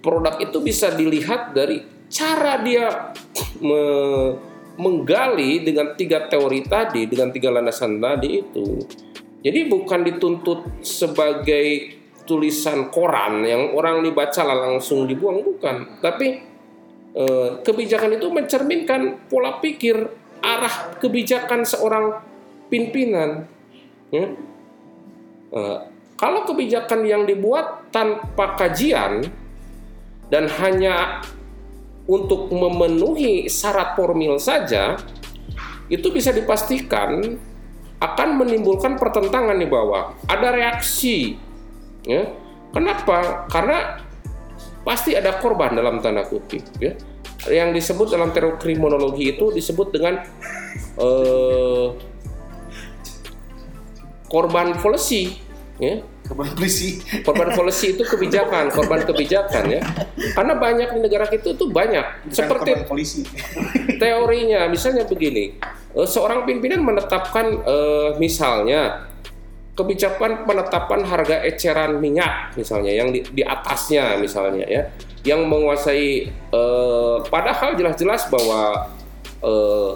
[0.00, 3.12] produk itu bisa dilihat dari cara dia
[3.60, 4.36] me-
[4.78, 8.78] menggali dengan tiga teori tadi, dengan tiga landasan tadi itu.
[9.42, 11.98] Jadi bukan dituntut sebagai
[12.28, 16.40] tulisan koran yang orang dibaca langsung dibuang bukan, tapi
[17.16, 19.96] eh, kebijakan itu mencerminkan pola pikir
[20.44, 22.22] arah kebijakan seorang
[22.70, 23.57] pimpinan.
[24.08, 24.26] Ya.
[25.48, 25.78] Eh,
[26.18, 29.22] kalau kebijakan yang dibuat tanpa kajian
[30.28, 31.24] dan hanya
[32.08, 34.96] untuk memenuhi syarat formil saja,
[35.88, 37.38] itu bisa dipastikan
[37.98, 40.16] akan menimbulkan pertentangan di bawah.
[40.26, 41.36] Ada reaksi,
[42.04, 42.28] ya.
[42.72, 43.48] Kenapa?
[43.48, 44.00] Karena
[44.84, 46.96] pasti ada korban dalam tanda kutip, ya.
[47.46, 50.20] Yang disebut dalam teori kriminologi itu disebut dengan
[50.98, 51.86] eh,
[54.28, 55.48] korban polisi
[55.80, 56.04] ya.
[56.28, 57.00] Korban polisi.
[57.24, 59.80] korban polisi itu kebijakan korban kebijakan ya.
[60.36, 62.28] Karena banyak di negara kita itu banyak.
[62.28, 63.24] Bukan seperti polisi.
[64.02, 65.56] teorinya misalnya begini.
[65.96, 69.08] Eh, seorang pimpinan menetapkan eh, misalnya
[69.72, 74.82] kebijakan penetapan harga eceran minyak misalnya yang di, di atasnya misalnya ya.
[75.24, 78.92] Yang menguasai eh, padahal jelas-jelas bahwa
[79.40, 79.92] eh,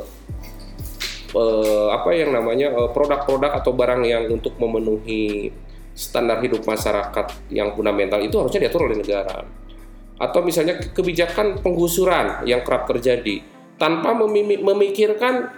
[1.33, 5.53] eh, apa yang namanya eh, produk-produk atau barang yang untuk memenuhi
[5.93, 9.45] standar hidup masyarakat yang fundamental itu harusnya diatur oleh negara.
[10.17, 13.43] Atau misalnya kebijakan penggusuran yang kerap terjadi.
[13.77, 15.51] Tanpa memikirkan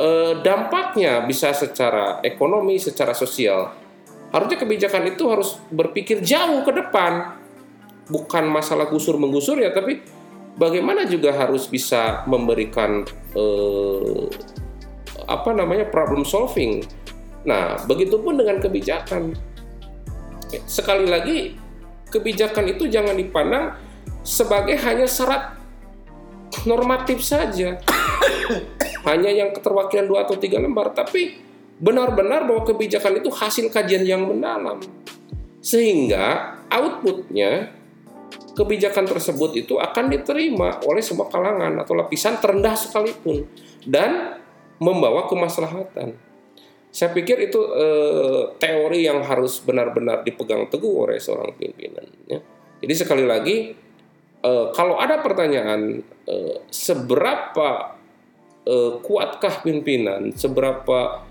[0.00, 3.76] eh, dampaknya bisa secara ekonomi, secara sosial.
[4.30, 7.34] Harusnya kebijakan itu harus berpikir jauh ke depan,
[8.06, 9.98] bukan masalah gusur menggusur ya, tapi
[10.54, 13.04] bagaimana juga harus bisa memberikan
[13.34, 14.24] eh,
[15.30, 16.82] apa namanya problem solving.
[17.46, 19.38] Nah, begitupun dengan kebijakan.
[20.66, 21.54] Sekali lagi,
[22.10, 23.78] kebijakan itu jangan dipandang
[24.26, 25.54] sebagai hanya syarat
[26.66, 27.78] normatif saja.
[29.08, 31.38] hanya yang keterwakilan dua atau tiga lembar, tapi
[31.80, 34.82] benar-benar bahwa kebijakan itu hasil kajian yang mendalam.
[35.64, 37.72] Sehingga outputnya
[38.52, 43.48] kebijakan tersebut itu akan diterima oleh semua kalangan atau lapisan terendah sekalipun
[43.88, 44.39] dan
[44.80, 46.16] membawa kemaslahatan.
[46.90, 52.08] Saya pikir itu eh, teori yang harus benar-benar dipegang teguh oleh seorang pimpinan.
[52.26, 52.42] ya.
[52.82, 53.70] Jadi sekali lagi,
[54.42, 57.94] eh, kalau ada pertanyaan eh, seberapa
[58.66, 61.22] eh, kuatkah pimpinan, seberapa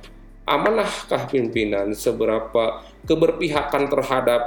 [0.47, 4.41] amanahkah pimpinan, seberapa keberpihakan terhadap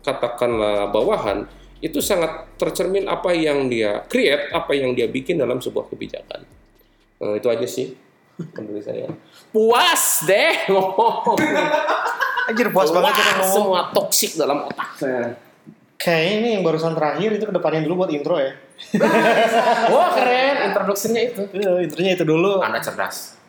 [0.00, 1.44] katakanlah bawahan,
[1.84, 6.48] itu sangat tercermin apa yang dia create, apa yang dia bikin dalam sebuah kebijakan.
[7.20, 8.05] Eh, itu aja sih
[8.36, 9.08] menurut saya.
[9.50, 11.36] Puas deh ngomong.
[12.46, 13.54] Anjir puas banget kita ngomong.
[13.56, 15.34] Semua toksik dalam otak saya.
[15.96, 18.52] Kayaknya ini yang barusan terakhir itu ke depannya dulu buat intro ya.
[19.92, 21.42] Wah keren, introduksinya itu.
[21.56, 22.60] Iya, intronya itu dulu.
[22.60, 23.40] Anda cerdas.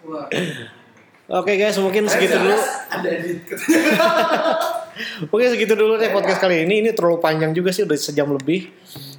[1.28, 2.56] Oke guys, mungkin segitu dulu.
[2.88, 3.44] Ada edit.
[5.30, 6.86] Oke segitu dulu deh podcast kali ini.
[6.86, 8.69] Ini terlalu panjang juga sih, udah sejam lebih.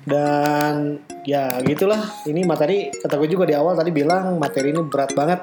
[0.03, 2.25] Dan ya gitulah.
[2.27, 5.41] Ini materi kata gue juga di awal tadi bilang materi ini berat banget.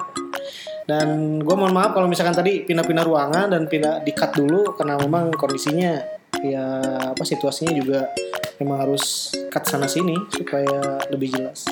[0.85, 5.01] Dan gue mohon maaf kalau misalkan tadi pindah-pindah ruangan dan pindah di cut dulu karena
[5.01, 5.97] memang kondisinya
[6.45, 6.65] ya
[7.09, 8.13] apa situasinya juga
[8.61, 11.65] memang harus cut sana sini supaya lebih jelas.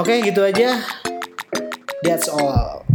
[0.00, 0.80] Oke gitu aja.
[2.00, 2.89] That's all.